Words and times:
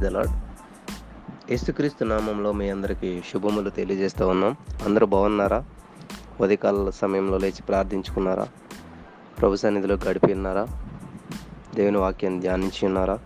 The Lord 0.00 0.32
యేసుక్రీస్తు 1.50 2.04
నామంలో 2.04 2.52
మీ 2.52 2.70
అందరికీ 2.70 3.22
శుభములు 3.32 3.70
తెలియజేస్తూ 3.70 4.28
ఉన్నాం. 4.28 4.56
అందరూ 4.84 5.06
బాగున్నారా? 5.06 5.64
ఉదయకాల 6.40 6.90
సమయంలో 6.90 7.38
లేచి 7.38 7.62
ప్రార్థించుకున్నారా? 7.62 8.48
ప్రభు 9.38 9.56
సన్నిధిలో 9.56 9.98
గడిపి 10.08 10.32
ఉన్నారా? 10.32 10.66
దేవుని 11.74 11.96
వాక్యాన్ని 11.96 12.40
ధ్యానించి 12.40 12.86
ఉన్నారా? 12.86 13.18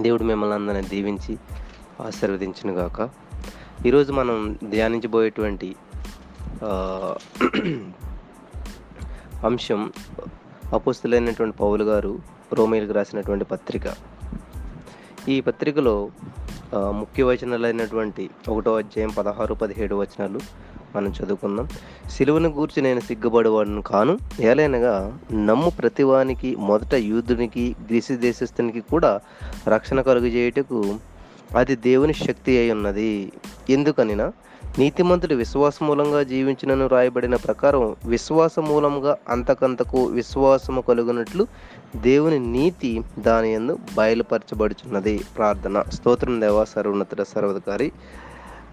దేవుడు 0.00 0.22
మిమ్మల్ని 0.22 0.54
అందరిని 0.54 0.88
దీవించి 0.88 1.38
ఆశీర్వదించిన 2.06 2.78
గాక 2.78 3.08
ఈరోజు 3.86 4.12
మనం 4.12 4.58
ధ్యానించబోయేటువంటి 4.70 5.76
అంశం 9.44 9.92
అపుస్తులైనటువంటి 10.72 11.56
పౌలు 11.56 11.84
గారు 11.84 12.18
రోమేలకు 12.52 12.92
రాసినటువంటి 12.92 13.44
పత్రిక. 13.44 14.05
ఈ 15.28 15.36
పత్రికలో 15.40 15.94
ముఖ్య 17.00 17.22
వచనాలైనటువంటి 17.22 18.24
ఒకటో 18.48 18.72
అధ్యాయం 18.76 19.12
పదహారు 19.18 19.54
పదిహేడు 19.54 19.94
వచనాలు 19.94 20.40
మనం 20.94 21.10
చదువుకుందాం. 21.18 21.66
సిలువను 22.10 22.48
గూర్చి 22.48 22.80
నేను 22.82 23.00
సిగ్గుపడేవాడిని 23.00 23.82
కాను 23.82 24.14
ఏలైనగా 24.40 24.94
నమ్ము 25.48 25.70
ప్రతివానికి 25.80 26.50
మొదట 26.68 26.94
యూదునికి 27.10 27.64
గ్రీసు 27.88 28.16
దేశస్థునికి 28.26 28.82
కూడా 28.92 29.12
రక్షణ 29.68 30.00
కలుగజేయుటకు 30.00 30.80
అది 31.54 31.76
దేవుని 31.76 32.14
శక్తి 32.14 32.58
అయి 32.58 32.70
ఉన్నది. 32.70 33.32
ఎందుకనినా 33.70 34.32
నీతిమంతుడు 34.78 35.34
విశ్వాస 35.34 35.74
మూలంగా 35.82 36.22
జీవించినను 36.22 36.86
రాయబడిన 36.86 37.36
ప్రకారం 37.36 37.96
విశ్వాస 38.06 38.58
మూలంగా 38.58 39.16
అంతకంతకు 39.28 40.04
విశ్వాసము 40.04 40.80
కలుగునట్లు 40.80 41.46
దేవుని 41.96 42.38
నీతి 42.38 43.02
దాని 43.18 43.54
యందు 43.54 43.78
బయలుపరచబడుచున్నది. 43.96 45.20
ప్రార్థన. 45.36 45.84
స్తోత్రం 45.92 46.40
దేవా 46.40 46.64
సర్వోన్నతుడ 46.64 47.22
సర్వధికారి 47.22 47.92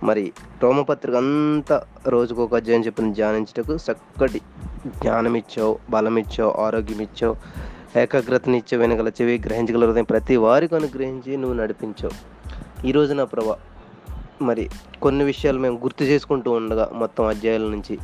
మరి 0.04 0.32
రోమపత్రిక 0.64 1.16
అంతా 1.16 1.84
రోజుకు 2.08 2.44
ఒక 2.44 2.56
అధ్యాయం 2.56 2.86
చెప్పిన 2.86 3.14
ధ్యానించటకు 3.14 3.76
చక్కటి 3.76 4.42
జ్ఞానం 4.88 5.36
ఇచ్చావు 5.36 5.78
బలం 5.90 6.18
ఇచ్చావు 6.18 6.52
ఆరోగ్యం 6.52 7.02
ఇచ్చావు 7.02 7.36
ఏకాగ్రతనిచ్చావు 8.00 8.82
వెనగల 8.82 9.08
చెవి 9.08 9.42
గ్రహించగల 9.46 10.02
ప్రతి 10.02 10.36
వారికి 10.36 10.76
అనుగ్రహించి 10.76 11.38
నువ్వు 11.38 11.58
నడిపించావు. 11.58 12.43
ఈ 12.86 12.92
రోజున 12.92 13.18
నా 13.18 13.24
ప్రభా 13.24 13.58
మరి 14.42 14.70
కొన్ని 15.02 15.24
విషయాలు 15.24 15.60
మేము 15.60 15.80
గుర్తు 15.84 16.04
చేసుకుంటూ 16.04 16.52
ఉండగా 16.52 16.90
మొత్తం 16.94 17.26
అధ్యాయాల 17.26 17.62
నుంచి 17.62 18.00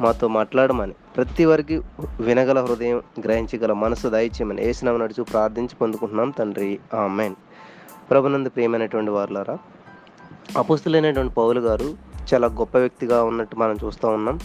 మాతో 0.00 0.28
మాట్లాడమని 0.28 0.92
ప్రతి 1.16 1.44
వారికి 1.44 1.80
వినగల 2.20 2.64
హృదయం 2.64 3.02
గ్రహించగల 3.24 3.72
మనసు 3.72 4.08
దయచేయమని 4.08 4.66
ఏసునామ 4.66 4.96
నడుచు 4.96 5.22
ప్రార్థించి 5.22 5.76
పొందుకుంటున్నాం 5.80 6.30
తండ్రి. 6.30 6.78
ఆమెన్. 6.94 7.34
ప్రభునందు 8.10 8.48
ప్రియమైనటువంటి 8.48 9.10
వారులారా 9.10 9.58
అపుస్తులైనటువంటి 10.56 11.34
పౌలు 11.34 11.60
గారు 11.60 11.94
చాలా 12.34 12.48
గొప్ప 12.48 12.78
వ్యక్తిగా 12.78 13.24
ఉన్నట్టు 13.24 13.56
మనం 13.56 13.76
చూస్తూ 13.84 14.08
ఉన్నాం. 14.08 14.40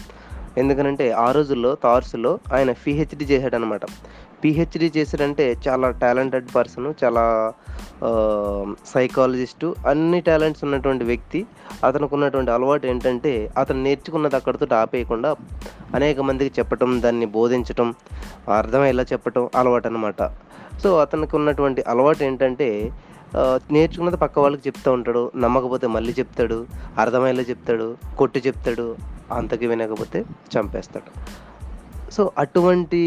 ఎందుకనంటే 0.58 1.10
ఆ 1.10 1.32
రోజుల్లో 1.32 1.74
తార్సులో 1.74 2.38
ఆయన 2.52 2.72
పిహెచ్డి 2.72 3.24
చేశాడనమాట 3.24 3.80
పిహెచ్డి 4.44 4.92
చేశాడంటే 4.96 5.56
చాలా 5.68 5.90
టాలెంటెడ్ 5.90 6.48
పర్సన్ 6.56 6.94
చాలా 7.04 7.24
సైకాలజిస్టు. 8.86 9.74
అన్ని 9.86 10.20
టాలెంట్స్ 10.20 10.64
ఉన్నటువంటి 10.64 11.04
వ్యక్తి. 11.04 11.46
అతనికి 11.84 12.14
ఉన్నటువంటి 12.14 12.50
అలవాటు 12.50 12.86
ఏంటంటే 12.86 13.32
అతను 13.58 13.82
నేర్చుకున్నది 13.82 14.36
అక్కడితో 14.36 14.66
ఆపేయకుండా 14.76 15.36
అనేక 15.94 16.20
మందికి 16.20 16.60
చెప్పటం 16.60 17.02
దాన్ని 17.02 17.26
బోధించటం 17.26 17.94
అర్థమయ్యేలా 18.56 19.02
చెప్పటం 19.02 19.48
అలవాటు 19.56 19.88
అనమాట 19.88 20.22
సో 20.82 20.98
అతనికి 20.98 21.36
ఉన్నటువంటి 21.36 21.84
అలవాటు 21.88 22.24
ఏంటంటే 22.24 22.92
నేర్చుకున్నది 23.70 24.16
పక్క 24.16 24.38
వాళ్ళకి 24.38 24.62
చెప్తూ 24.66 24.92
ఉంటాడు. 24.92 25.32
నమ్మకపోతే 25.36 25.86
మళ్ళీ 25.86 26.12
చెప్తాడు. 26.18 26.66
అర్థమయ్యేలా 26.98 27.42
చెప్తాడు. 27.50 27.96
కొట్టి 28.18 28.42
చెప్తాడు. 28.46 28.96
అంతకి 29.32 29.66
వినకపోతే 29.66 30.24
చంపేస్తాడు. 30.56 31.10
సో 32.10 32.32
అటువంటి 32.38 33.02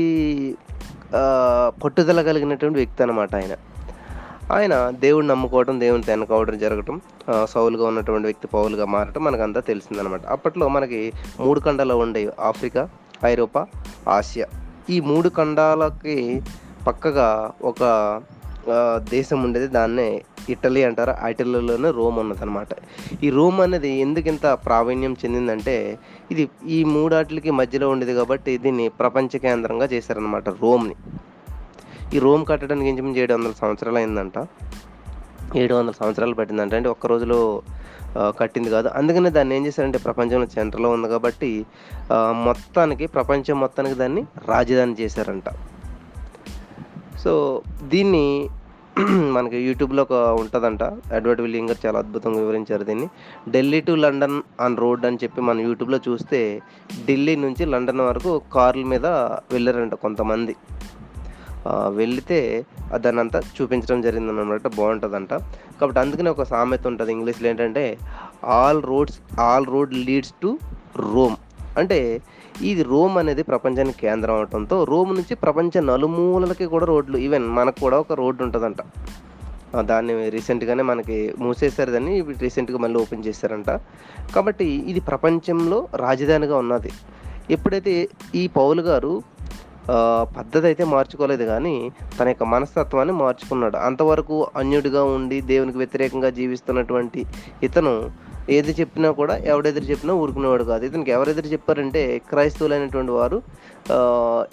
పట్టుదల 1.84 2.22
కలిగినటువంటి 2.22 2.80
వ్యక్తి 2.80 3.04
అనమాట 3.04 3.36
ఆయన. 3.36 3.56
ఆయన 4.54 4.90
దేవుడిని 4.90 5.30
నమ్ముకోవడం 5.30 5.80
దేవుని 5.80 6.04
వెనకవడం 6.08 6.58
జరగటం 6.58 7.02
సౌలుగా 7.50 7.88
ఉన్నటువంటి 7.88 8.26
వ్యక్తి 8.26 8.48
పౌలుగా 8.48 8.86
మారటం 8.86 9.24
మనకంతా 9.24 9.60
తెలిసిందనమాట 9.60 10.26
అప్పట్లో 10.26 10.68
మనకి 10.68 11.14
మూడు 11.40 11.60
ఖండాలు 11.60 11.94
ఉండేవి. 11.94 12.32
ఆఫ్రికా 12.40 12.90
ఐరోపా 13.26 13.66
ఆసియా. 14.10 14.48
ఈ 14.90 15.00
మూడు 15.00 15.30
ఖండాలకి 15.30 16.42
పక్కగా 16.88 17.52
ఒక 17.62 18.22
దేశం 18.98 19.44
ఉండేది. 19.44 19.68
దాన్నే 19.68 20.22
ఇటలీ 20.50 20.84
అంటారు 20.84 21.12
ఆ 21.12 21.28
ఇటలీలోనే 21.28 21.92
రోమ్ 21.92 22.18
ఉన్నదన్నమాట. 22.20 22.68
ఈ 23.24 23.30
రోమ్ 23.30 23.62
అనేది 23.62 23.92
ఎందుకు 24.00 24.28
ఇంత 24.28 24.46
ప్రావీణ్యం 24.66 25.16
చెందిందంటే 25.26 26.00
ఇది 26.32 26.50
ఈ 26.68 26.84
మూడాటికి 26.84 27.52
మధ్యలో 27.52 27.90
ఉండేది 27.90 28.14
కాబట్టి 28.14 28.58
దీన్ని 28.58 28.90
ప్రపంచ 28.90 29.38
కేంద్రంగా 29.38 29.86
చేశారనమాట 29.86 30.50
రోమ్ని. 30.50 30.96
ఈ 32.14 32.20
రోమ్ 32.20 32.46
కట్టడానికి 32.46 32.90
ఇంచుమించు 32.90 33.20
ఏడు 33.20 33.34
వందల 33.34 33.54
సంవత్సరాలు 33.62 33.98
అయిందంట. 33.98 34.48
ఏడు 35.56 35.74
వందల 35.76 35.92
సంవత్సరాలు 35.92 36.34
పట్టిందంట. 36.34 36.74
అంటే 36.76 36.90
ఒక్క 36.90 37.08
రోజులో 37.08 37.62
కట్టింది 38.18 38.70
కాదు. 38.70 38.88
అందుకనే 38.88 39.30
దాన్ని 39.30 39.56
ఏం 39.56 39.66
చేశారంటే 39.66 39.98
ప్రపంచంలో 39.98 40.48
సెంటర్లో 40.48 40.90
ఉంది 40.90 41.08
కాబట్టి 41.08 41.66
మొత్తానికి 42.44 43.08
ప్రపంచం 43.08 43.60
మొత్తానికి 43.60 43.96
దాన్ని 43.96 44.26
రాజధాని 44.48 44.96
చేశారంట. 45.02 45.44
సో 47.24 47.62
దీన్ని 47.84 48.50
మనకి 49.36 49.58
యూట్యూబ్లో 49.68 50.02
ఒక 50.08 50.18
ఉంటుందంట. 50.42 50.84
అడ్వర్ట్ 51.16 51.42
విలియం 51.46 51.66
గారు 51.70 51.80
చాలా 51.86 51.98
అద్భుతంగా 52.04 52.40
వివరించారు 52.44 52.84
దీన్ని. 52.90 53.08
Delhi 53.54 53.80
to 53.88 53.94
London 54.04 54.38
on 54.66 54.78
road 54.84 55.06
అని 55.10 55.20
చెప్పి 55.24 55.40
మనం 55.48 55.62
యూట్యూబ్లో 55.68 56.00
చూస్తే 56.08 56.40
ఢిల్లీ 57.08 57.34
నుంచి 57.46 57.66
లండన్ 57.74 58.02
వరకు 58.10 58.32
కార్ల 58.56 58.84
మీద 58.94 59.08
వెళ్ళారంట 59.56 59.96
కొంతమంది. 60.06 60.56
వెళితే 62.00 62.40
దాన్ని 63.04 63.22
అంతా 63.22 63.40
చూపించడం 63.56 64.02
జరిగింది 64.08 64.32
అనమాట 64.34 64.68
బాగుంటుందంట. 64.80 65.34
కాబట్టి 65.80 66.00
అందుకనే 66.04 66.30
ఒక 66.36 66.44
సామెత 66.54 66.88
ఉంటుంది 66.92 67.12
ఇంగ్లీష్లో 67.18 67.48
ఏంటంటే 67.52 67.86
all 68.60 68.82
roads 68.92 69.20
all 69.48 69.68
road 69.76 69.94
leads 70.08 70.36
to 70.44 70.52
Rome. 71.14 71.38
అంటే 71.82 72.00
ఇది 72.62 72.84
రోమ్ 72.84 73.18
అనేది 73.18 73.44
ప్రపంచానికి 73.44 74.00
కేంద్రం 74.00 74.36
అవడంతో 74.36 74.84
రోమ్ 74.84 75.16
నుంచి 75.16 75.36
ప్రపంచ 75.36 75.82
నలుమూలలకి 75.82 76.66
కూడా 76.66 76.86
రోడ్లు 76.86 77.18
ఈవెన్ 77.18 77.48
మనకు 77.48 77.80
కూడా 77.80 78.00
ఒక 78.00 78.14
రోడ్డు 78.14 78.44
ఉంటుందంట. 78.44 78.78
దాన్ని 79.82 80.30
రీసెంట్గానే 80.30 80.84
మనకి 80.84 81.34
మూసేశారు 81.40 81.92
దాన్ని 81.92 82.22
రీసెంట్గా 82.22 82.78
మళ్ళీ 82.78 83.00
ఓపెన్ 83.00 83.26
చేశారంట. 83.28 83.70
కాబట్టి 84.36 84.66
ఇది 84.66 85.00
ప్రపంచంలో 85.00 85.88
రాజధానిగా 85.96 86.58
ఉన్నది. 86.58 86.92
ఎప్పుడైతే 87.52 88.10
ఈ 88.36 88.48
పౌలు 88.48 88.82
గారు 88.82 89.24
పద్ధతి 90.38 90.66
అయితే 90.66 90.84
మార్చుకోలేదు 90.84 91.44
కానీ 91.44 91.92
తన 92.20 92.28
యొక్క 92.28 92.44
మనస్తత్వాన్ని 92.44 93.14
మార్చుకున్నాడు. 93.14 93.78
అంతవరకు 93.78 94.48
అన్యుడిగా 94.56 95.04
ఉండి 95.04 95.42
దేవునికి 95.42 95.78
వ్యతిరేకంగా 95.78 96.30
జీవిస్తున్నటువంటి 96.30 97.26
ఇతను 97.64 98.25
ఏది 98.50 98.76
చెప్పినా 98.80 99.12
కూడా 99.12 99.38
ఎవడెదురు 99.38 99.84
చెప్పినా 99.84 100.14
ఊరుకునేవాడు 100.14 100.64
కాదు. 100.64 100.86
ఇతనికి 100.86 101.12
ఎవరెదురు 101.12 101.48
చెప్పారంటే 101.48 102.22
క్రైస్తవులైనటువంటి 102.30 103.12
వారు 103.12 103.42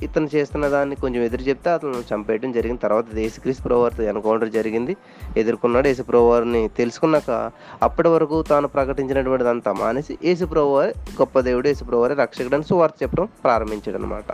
ఇతను 0.03 0.28
చేస్తున్న 0.34 0.69
దాన్ని 0.69 0.97
కొంచెం 0.97 1.22
ఎదురు 1.22 1.42
చెప్తే 1.42 1.70
అతను 1.70 2.14
చంపేయడం 2.14 2.53
జరిగింది. 2.53 2.80
తర్వాత 2.80 3.04
యేసుక్రీస్తు 3.16 3.62
ప్రభువారితో 3.62 4.03
ఎన్కౌంటర్ 4.03 4.50
జరిగింది. 4.50 4.97
ఎదుర్కొన్నాడు 5.36 5.88
యేసు 5.88 6.03
ప్రభువారిని 6.03 6.69
తెలుసుకున్నాక 6.69 7.50
అప్పటి 7.82 8.08
వరకు 8.08 8.42
తాను 8.42 8.69
ప్రకటించినటువంటి 8.69 9.48
అంతా 9.48 9.72
మానేసి 9.72 10.19
యేసు 10.24 10.44
ప్రభువారి 10.44 10.94
గొప్ప 11.20 11.41
దేవుడు 11.41 11.69
యేసు 11.69 11.84
ప్రభువారి 11.84 12.64
సువార్త 12.69 13.03
చెప్పడం 13.03 13.28
ప్రారంభించాడు 13.44 13.97
అనమాట 13.97 14.32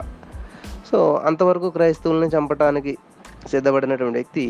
సో 0.91 1.15
అంతవరకు 1.15 1.71
క్రైస్తవుల్ని 1.71 2.29
చంపడానికి 2.29 2.99
సిద్ధపడినటువంటి 3.49 4.19
వ్యక్తి 4.19 4.45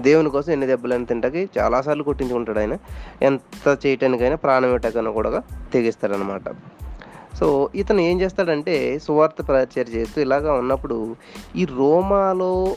దేవుని 0.00 0.30
కోసం 0.30 0.52
ఎన్ని 0.52 0.66
దెబ్బలని 0.66 1.06
తింటాకి 1.06 1.48
చాలాసార్లు 1.58 2.02
కొట్టించుకుంటాడు 2.02 2.58
ఆయన. 2.58 2.76
ఎంత 3.22 3.86
చేయటానికైనా 3.86 4.36
ప్రాణం 4.36 4.72
పెట్టకైనా 4.72 5.10
కూడా 5.10 5.42
తెగిస్తాడనమాట 5.72 6.48
సో 7.40 7.68
ఇతను 7.74 8.00
ఏం 8.00 8.20
చేస్తాడంటే 8.20 8.98
సువార్త 8.98 9.48
ప్రచారం 9.48 9.92
చేస్తూ 9.94 10.20
ఇలాగా 10.20 10.52
ఉన్నప్పుడు 10.52 11.16
ఈ 11.56 11.64
రోమాలో 11.64 12.76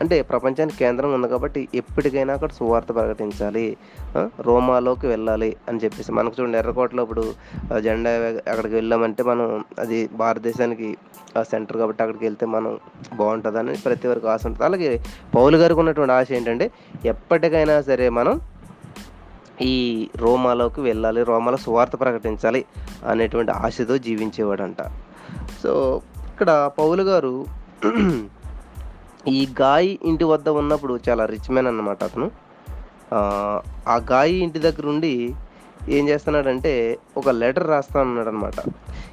అంటే 0.00 0.22
ప్రపంచానికి 0.22 0.76
కేంద్రం 0.76 1.14
ఉంది 1.14 1.28
కాబట్టి 1.28 1.68
ఎప్పటికైనా 1.74 2.34
అక్కడ 2.34 2.50
సువార్త 2.50 2.94
ప్రకటించాలి. 2.94 3.76
రోమాలోకి 4.16 5.06
వెళ్ళాలి 5.06 5.56
అని 5.68 5.78
చెప్పేసి. 5.84 6.12
మనకు 6.12 6.36
చూడండి 6.40 6.58
ఎర్రకోటలో 6.58 7.02
ఇప్పుడు 7.02 7.32
జెండా 7.78 8.10
అక్కడికి 8.50 8.74
వెళ్ళామంటే 8.74 9.22
మనం 9.22 9.64
అది 9.78 10.08
భారతదేశానికి 10.08 10.96
సెంటర్ 11.42 11.76
కాబట్టి 11.76 12.02
అక్కడికి 12.02 12.24
వెళ్తే 12.24 12.46
మనం 12.46 12.78
బాగుంటుందని 13.16 13.76
ప్రతి 13.76 14.08
వరకు 14.08 14.28
ఆశ 14.28 14.46
ఉంటుంది. 14.46 14.64
అలాగే 14.64 15.04
పౌలు 15.34 15.56
గారికి 15.56 15.80
ఉన్నటువంటి 15.80 16.12
ఆశ 16.12 16.26
ఏంటంటే 16.32 16.70
ఎప్పటికైనా 17.04 17.82
సరే 17.82 18.08
మనం 18.08 18.40
ఈ 19.62 20.08
రోమాలోకి 20.16 20.80
వెళ్ళాలి 20.80 21.22
రోమాలో 21.22 21.56
సువార్త 21.56 22.00
ప్రకటించాలి 22.00 22.64
అనేటువంటి 23.06 23.52
ఆశతో 23.52 23.98
జీవించేవాడంట. 23.98 24.76
సో 25.62 26.02
ఇక్కడ 26.28 26.70
పౌలు 26.78 27.02
గారు 27.02 27.46
ఈ 29.28 29.46
గాయి 29.60 29.98
ఇంటి 30.04 30.24
వద్ద 30.24 30.48
ఉన్నప్పుడు 30.48 31.00
చాలా 31.08 31.26
రిచ్ 31.26 31.50
మ్యాన్ 31.50 31.66
అన్నమాట 31.66 32.04
అతను. 32.04 32.47
ఆ 33.12 33.96
గాయి 34.10 34.36
ఇంటి 34.36 34.58
దగ్గరుండి 34.58 35.34
ఏం 35.88 36.08
చేస్తున్నాడంటే 36.08 36.72
ఒక 37.16 37.28
లెటర్ 37.28 37.68
రాస్తా 37.68 37.98
ఉన్నాడనమాట. 38.00 38.54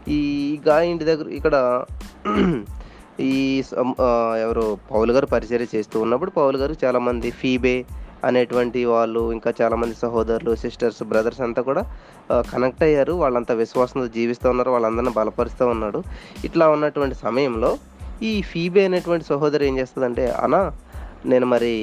ఈ 0.07 0.21
గాయ 0.67 0.85
ఇంటి 0.93 1.05
దగ్గర 1.05 1.27
ఇక్కడ 1.29 1.55
ఈ 3.19 3.63
సం 3.69 3.89
ఎవరు 4.43 4.77
పౌలు 4.91 5.11
గారు 5.13 5.25
పరిచర్య 5.25 5.67
చేస్తూ 5.75 5.97
ఉన్నప్పుడు 5.99 6.31
పౌలు 6.31 6.57
గారు 6.57 6.73
చాలామంది 6.83 7.29
ఫీబే 7.31 7.85
అనేటువంటి 8.25 8.85
వాళ్ళు, 8.85 9.31
ఇంకా 9.31 9.53
చాలామంది 9.61 9.95
సహోదరులు, 9.95 10.55
సిస్టర్స్, 10.55 11.03
బ్రదర్స్ 11.03 11.41
అంతా 11.41 11.61
కూడా 11.61 11.83
కనెక్ట్ 12.51 12.83
అయ్యారు. 12.83 13.13
వాళ్ళంతా 13.13 13.53
విశ్వాసంతో 13.53 14.07
జీవిస్తూ 14.07 14.49
ఉన్నారు. 14.49 14.71
వాళ్ళందరిని 14.71 15.13
బలపరుస్తూ 15.13 15.67
ఉన్నాడు. 15.67 16.03
ఇట్లా 16.43 16.67
ఉన్నటువంటి 16.69 17.15
సమయంలో 17.15 17.77
ఈ 18.23 18.41
ఫీబే 18.41 18.85
అనేటువంటి 18.85 19.25
సహోదరి 19.25 19.67
ఏం 19.67 19.77
చేస్తుందంటే 19.77 20.25
అనా 20.31 20.61
నేను 21.25 21.45
మరి 21.45 21.73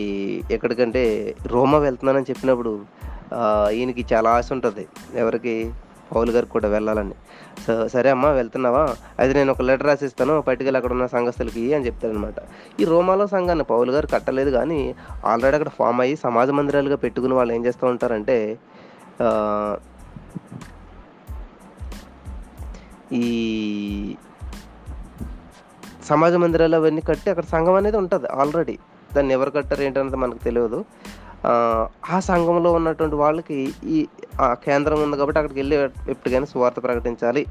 ఎక్కడికంటే 0.51 1.03
రోమా 1.47 1.79
వెళ్తున్నానని" 1.79 2.29
చెప్పినప్పుడు 2.31 2.73
ఈయనకి 3.73 4.03
చాలా 4.13 4.31
ఆశ 4.31 4.49
ఉంటుంది 4.53 4.85
ఎవరికి? 5.15 5.57
పౌలు 6.15 6.31
గారికి 6.33 6.53
కూడా 6.53 6.69
వెళ్ళాలని. 6.69 7.15
సో 7.67 7.75
సరే 7.89 8.09
అమ్మా 8.11 8.31
వెళ్తున్నావా? 8.31 8.83
అయితే 9.19 9.35
నేను 9.39 9.51
ఒక 9.53 9.63
లెటర్ 9.63 9.87
రాసిస్తాను. 9.87 10.35
పట్టుకెళ్ళి 10.41 10.79
అక్కడున్న 10.79 11.07
సంఘస్థులకి 11.07 11.53
సంఘస్థలకి 11.53 11.75
అని 11.75 11.87
చెప్తాడనమాట. 11.87 12.35
ఈ 12.81 12.85
రోమాలో 12.85 13.27
సంఘాన్ని 13.27 13.65
పౌలు 13.65 13.93
గారు 13.93 14.07
కట్టలేదు 14.07 14.51
కానీ 14.51 14.81
ఆల్రెడీ 15.25 15.57
అక్కడ 15.57 15.73
ఫామ్ 15.79 16.01
అయ్యి 16.01 16.17
సమాజ 16.17 16.51
మందిరాలుగా 16.59 16.97
పెట్టుకుని 16.97 17.35
వాళ్ళు 17.35 17.55
ఏం 17.55 17.65
చేస్తూ 17.67 17.87
ఉంటారంటే 17.87 18.59
ఈ 23.13 23.27
సమాజ 26.05 26.35
మందిరాలు 26.35 26.77
అవన్నీ 26.77 27.01
కట్టి 27.01 27.29
అక్కడ 27.31 27.45
సంఘం 27.45 27.75
అనేది 27.75 27.97
ఉంటుంది 27.97 28.27
ఆల్రెడీ. 28.27 28.79
దాన్ని 29.15 29.33
ఎవరు 29.33 29.51
కట్టారు 29.51 29.83
ఏంటన్నది 29.83 30.17
మనకు 30.17 30.45
తెలియదు 30.45 30.85
ఆ 32.11 32.21
సంఘంలో 32.21 32.73
ఉన్నటువంటి 32.73 33.17
వాళ్ళకి 33.17 33.75
ఈ 33.85 34.07
ఆ 34.41 34.55
కేంద్రం 34.55 35.03
ఉంది 35.03 35.17
కాబట్టి 35.17 35.39
అక్కడికి 35.39 35.61
వెళ్ళి 35.61 35.77
ఎప్పటికైనా 36.11 36.47
సువార్త 36.47 36.83
ప్రకటించాలి 36.83 37.47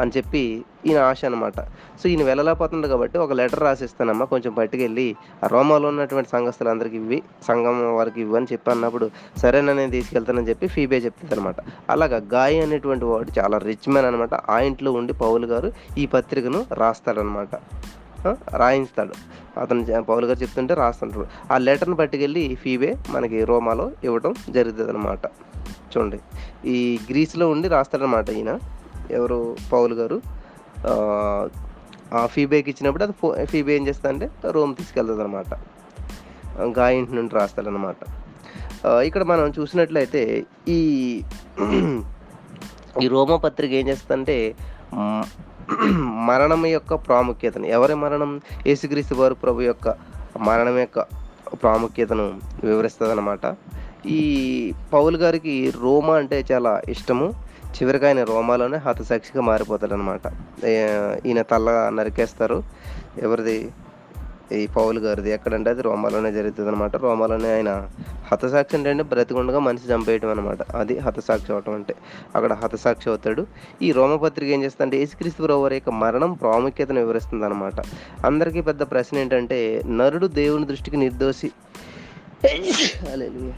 అని 0.00 0.10
చెప్పి 0.16 0.64
ఈయన 0.86 0.98
ఆశ 0.98 1.24
అనమాట. 1.24 1.60
సో, 2.02 2.08
ఈయన 2.08 2.22
వెళ్ళలేకపోతుంది 2.22 2.88
కాబట్టి 2.88 3.18
ఒక 3.18 3.32
లెటర్ 3.32 3.60
రాసిస్తానమ్మా 3.60 4.24
కొంచెం 4.24 4.54
పట్టుకెళ్ళి 4.54 5.16
ఆ 5.44 5.46
రోమాలో 5.46 5.88
ఉన్నటువంటి 5.88 6.30
సంఘస్థులందరికి 6.30 6.96
ఇవి 6.96 7.22
సంఘం 7.48 7.96
వారికి 7.96 8.20
ఇవ్వు 8.20 8.36
అని 8.36 8.46
చెప్పి 8.52 8.70
అన్నప్పుడు, 8.70 9.10
సరేనన్నా 9.36 9.72
నేను 9.72 9.90
తీసుకెళ్తానని 9.90 10.48
చెప్పి 10.48 10.66
ఫీబే 10.66 10.96
చెప్తదనమాట. 10.96 11.56
అలాగా 11.90 12.20
గాయ 12.34 12.60
అనేటువంటి 12.60 13.04
వాడు 13.04 13.40
చాలా 13.40 13.58
రిచ్ 13.58 13.88
మ్యాన్ 13.88 14.06
అనమాట. 14.06 14.34
ఆ 14.34 14.60
ఇంట్లో 14.60 14.92
ఉండి 14.92 15.12
పౌలు 15.12 15.46
గారు 15.46 15.72
ఈ 15.98 16.06
పత్రికను 16.06 16.66
రాస్తాడనమాట. 16.72 17.48
రాయించుతాడు. 18.54 19.14
అతను 19.58 20.02
పౌలు 20.02 20.26
గారు 20.26 20.38
చెప్తుంటే 20.38 20.74
రాస్తుంటాడు. 20.74 21.26
ఆ 21.52 21.58
లెటర్‌ని 21.58 21.96
పట్టుకెళ్ళి 21.96 22.56
ఫీబే 22.62 22.90
మనకి 23.10 23.44
రోమాలో 23.44 23.86
ఇవ్వటం 24.04 24.34
అనమాట 24.88 25.24
చూడండి. 25.92 26.18
ఈ 26.66 26.98
గ్రీస్‌లో 27.10 27.46
ఉండి 27.50 27.68
రాస్తాడనమాట 27.68 28.30
ఈయన. 28.30 28.52
ఎవరు? 29.10 29.40
పౌలు 29.72 29.94
గారు. 29.94 30.18
ఆ 32.14 32.22
ఫీబేకి 32.26 32.68
ఇచ్చినప్పుడు 32.70 33.04
అది 33.04 33.14
ఫీబే 33.46 33.72
ఏం 33.76 33.84
చేస్తాడంటే 33.88 34.26
రోమ్ 34.50 34.72
తీసుకెళ్తుంది 34.76 35.22
అనమాట 35.22 35.52
ఇంటి 36.98 37.12
నుండి 37.14 37.34
రాస్తాడనమాట. 37.34 37.96
ఇక్కడ 39.08 39.22
మనం 39.22 39.52
చూసినట్లయితే 39.58 40.22
ఈ 40.68 40.80
ఈ 43.02 43.06
రోమా 43.08 43.36
పత్రిక 43.36 43.72
ఏం 43.72 43.88
చేస్తుందంటే 43.88 44.36
మరణం 46.00 46.66
యొక్క 46.66 46.94
ప్రాముఖ్యతను 46.94 47.66
ఎవరి 47.66 47.94
మరణం? 47.94 48.40
యేసుక్రీస్తు 48.66 49.14
వారు 49.14 49.34
ప్రభు 49.34 49.60
యొక్క 49.60 49.94
మరణం 50.40 50.78
యొక్క 50.78 51.00
ప్రాముఖ్యతను 51.52 52.40
వివరిస్తదనమాట. 52.64 53.56
ఈ 54.06 54.72
పౌల్ 54.92 55.16
గారికి 55.16 55.72
రోమా 55.80 56.16
అంటే 56.16 56.44
చాలా 56.52 56.82
ఇష్టము. 56.88 57.32
చివరికి 57.72 58.06
ఆయన 58.06 58.24
రోమాలోనే 58.24 58.76
హతసాక్షిగా 58.76 59.42
మారిపోతాడనమాట. 59.42 60.20
ఈయన 61.26 61.42
తల 61.42 61.92
నరికేస్తారు. 61.94 62.62
ఎవరిది? 63.18 63.70
ఈ 64.56 64.66
పౌలు 64.76 65.00
గారిది. 65.00 65.30
ఎక్కడంటే 65.30 65.70
అది 65.70 65.82
రోమాలోనే 65.82 66.32
జరుగుతుంది 66.32 66.68
అనమాట 66.68 66.96
రోమాలోనే 66.96 67.54
ఆయన 67.54 67.70
హతసాక్షి 68.26 68.76
అంటే 68.78 69.02
బ్రతికుండగా 69.04 69.58
మనిషి 69.58 69.92
చంపేయటం 69.92 70.30
అనమాట. 70.30 70.62
అది 70.72 70.98
హతసాక్షి 70.98 71.52
అవటం 71.52 71.74
అంటే. 71.74 71.94
అక్కడ 72.36 72.52
హతసాక్షి 72.54 73.08
అవుతాడు. 73.08 73.42
ఈ 73.82 73.92
రోమపత్రిక 73.92 74.48
ఏం 74.48 74.62
చేస్తదంటే 74.62 74.96
యేసుక్రీస్తు 74.96 75.42
ప్రభువారి 75.42 75.74
యొక్క 75.74 75.90
మరణం 76.02 76.32
ప్రాముఖ్యతను 76.34 77.00
వివరిస్తుందనమాట. 77.00 77.78
అందరికీ 78.26 78.60
పెద్ద 78.60 78.82
ప్రశ్న 78.90 79.18
ఏంటంటే 79.18 79.58
నరుడు 79.92 80.26
దేవుని 80.40 80.66
దృష్టికి 80.66 80.96
నిర్దోషి 80.96 81.50
హల్లెలూయా! 83.04 83.56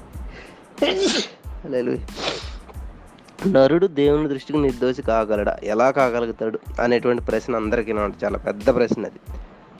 నరుడు 3.48 3.86
దేవుని 3.92 4.28
దృష్టికి 4.28 4.58
నిర్దోషి 4.58 5.02
కాగలడా? 5.02 5.56
ఎలా 5.64 5.90
కాగలుగుతాడు? 5.90 6.58
అనేటువంటి 6.80 7.22
ప్రశ్న 7.24 7.56
అందరికీ 7.56 7.92
చాలా 8.24 8.38
పెద్ద 8.38 8.74
ప్రశ్న 8.74 9.04
అది. 9.04 9.20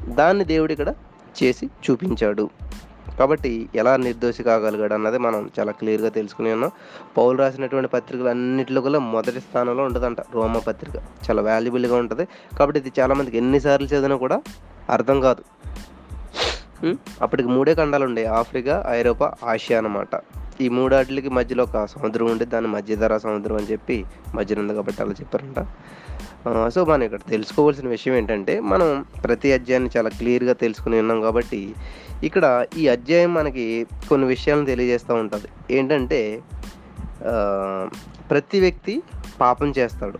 దాన్ని 0.09 0.45
దేవుడు 0.45 0.73
ఇక్కడ 0.73 0.95
చేసి 1.43 1.67
చూపించాడు. 1.67 2.51
కాబట్టి 3.19 3.69
ఎలా 3.75 3.97
నిర్దోషి 3.97 4.43
కాగలిగాడు 4.43 4.95
అన్నది 4.95 5.19
మనం 5.19 5.51
చాలా 5.61 5.73
క్లియర్‌గా 5.73 6.09
తెలుసుకుని 6.09 6.53
ఉన్నాం. 6.53 6.71
పౌలు 7.17 7.39
రాసినటువంటి 7.39 7.89
పత్రికలు 7.89 8.29
అన్నింటిలో 8.29 8.81
కూడా 8.81 8.99
మొదటి 8.99 9.41
స్థానంలో 9.41 9.85
ఉంటుందంట 9.85 10.21
రోమ 10.35 10.59
పత్రిక. 10.59 10.97
చాలా 10.97 11.43
వాల్యుబుల్‌గా 11.43 11.97
ఉంటుంది 11.97 12.29
కాబట్టి 12.59 12.81
ఇది 12.81 12.93
చాలామందికి 13.01 13.37
ఎన్నిసార్లు 13.37 13.87
చదివినా 13.87 14.17
కూడా 14.17 14.43
అర్థం 14.91 15.21
కాదు. 15.21 15.43
అప్పటికి 17.23 17.49
మూడే 17.49 17.75
ఖండాలు 17.75 18.05
ఉండే 18.05 18.25
ఆఫ్రికా, 18.25 18.85
ఐరోపా, 18.89 19.35
ఆసియా 19.45 19.79
అనమాట. 19.79 20.09
ఈ 20.61 20.69
మూడాటికి 20.69 21.29
మధ్యలో 21.29 21.65
ఒక 21.65 21.85
సముద్రం 21.85 22.31
ఉండి 22.31 22.45
దాన్ని 22.45 22.71
మధ్యధరా 22.71 23.19
సముద్రం 23.19 23.56
అని 23.56 23.67
చెప్పి 23.67 24.05
మధ్యన 24.35 24.73
కాబట్టి 24.73 25.03
అలా 25.03 25.12
చెప్పారంట. 25.12 25.61
సో, 26.44 26.85
మనం 26.85 27.02
ఇక్కడ 27.02 27.19
తెలుసుకోవాల్సిన 27.29 27.88
విషయం 27.88 28.14
ఏంటంటే 28.14 28.61
మనం 28.61 29.06
ప్రతి 29.25 29.52
అధ్యాయాన్ని 29.52 29.91
చాలా 29.96 30.08
క్లియర్‌గా 30.08 30.52
తెలుసుకుని 30.52 30.99
ఉన్నాం 30.99 31.20
కాబట్టి 31.20 31.75
ఇక్కడ 32.23 32.67
ఈ 32.76 32.88
అధ్యాయం 32.88 33.35
మనకి 33.35 33.87
కొన్ని 34.08 34.29
విషయాలను 34.29 34.64
తెలియజేస్తూ 34.64 35.14
ఉంటుంది 35.14 35.76
ఏంటంటే 35.76 36.43
ప్రతి 38.31 38.61
వ్యక్తి 38.61 39.02
పాపం 39.41 39.73
చేస్తాడు. 39.79 40.19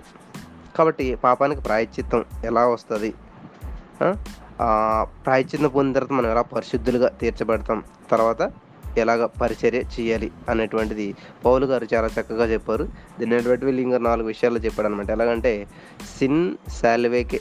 కాబట్టి 0.77 1.15
పాపానికి 1.15 1.61
ప్రాయశ్చిత్తం 1.61 2.25
ఎలా 2.45 2.67
వస్తుంది 2.67 3.15
ప్రాయశ్చిత్తం 5.25 5.69
పొందిన 5.69 5.93
తర్వాత 5.93 6.13
మనం 6.13 6.31
ఎలా 6.31 6.43
పరిశుద్ధులుగా 6.43 7.09
తీర్చబడతాం? 7.09 7.83
తర్వాత 8.11 8.43
ఎలాగ 9.03 9.29
పరిచర్య 9.43 9.83
చేయాలి 9.95 10.29
అనేటువంటిది 10.53 11.07
పౌలు 11.45 11.67
గారు 11.73 11.87
చాలా 11.93 12.09
చక్కగా 12.17 12.47
చెప్పారు. 12.55 12.87
దీన్ని 13.19 13.43
బట్టి 13.51 13.67
వీళ్ళు 13.69 13.83
ఇంకా 13.87 14.01
4 14.09 14.31
విషయాల్లో 14.33 14.63
చెప్పాడనమాట. 14.67 15.09
ఎలాగంటే 15.17 15.53
సిన్, 16.17 16.43
సాల్వేకే 16.81 17.41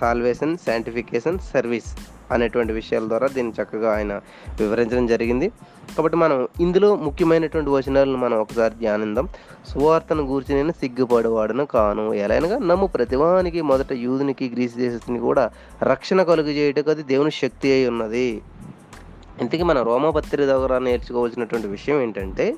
సాల్వేషన్, 0.00 0.54
సాంటిఫికేషన్, 0.68 1.38
సర్వీస్ 1.52 1.92
అనేటువంటి 2.34 2.72
విషయాల 2.78 3.04
ద్వారా 3.10 3.28
దీన్ని 3.36 3.52
చక్కగా 3.56 3.88
ఆయన 3.98 4.12
వివరించడం 4.58 5.06
జరిగింది. 5.12 5.46
కాబట్టి 5.94 6.16
మనం 6.22 6.36
ఇందులో 6.64 6.88
ముఖ్యమైనటువంటి 7.06 7.70
వచనాలను 7.76 8.18
మనం 8.24 8.36
ఒకసారి 8.44 8.74
ధ్యానిందాం 8.82 9.26
సువార్తను 9.70 10.22
గూర్చి 10.28 10.52
నేను 10.58 10.72
సిగ్గుపడేవాడను 10.80 11.64
కాను. 11.72 12.04
ఎలయనగా 12.24 12.58
నమ్ము 12.70 12.88
ప్రతివానికి 12.96 13.60
మొదట 13.70 13.92
యూదునికి, 14.04 14.46
గ్రీసు 14.54 14.76
దేశస్థునికి 14.84 15.24
కూడా 15.30 15.44
రక్షణ 15.92 16.22
కలుగజేయుటకు 16.30 16.92
అది 16.94 17.04
దేవుని 17.12 17.32
శక్తి 17.42 17.68
అయి 17.76 17.88
ఉన్నది. 17.92 18.26
ఇంతకీ 19.40 19.62
మన 19.62 19.82
రోమపత్రి 19.82 20.46
దగ్గర 20.46 20.78
నేర్చుకోవాల్సినటువంటి 20.78 21.66
విషయం 21.66 22.00
ఏంటంటే 22.00 22.54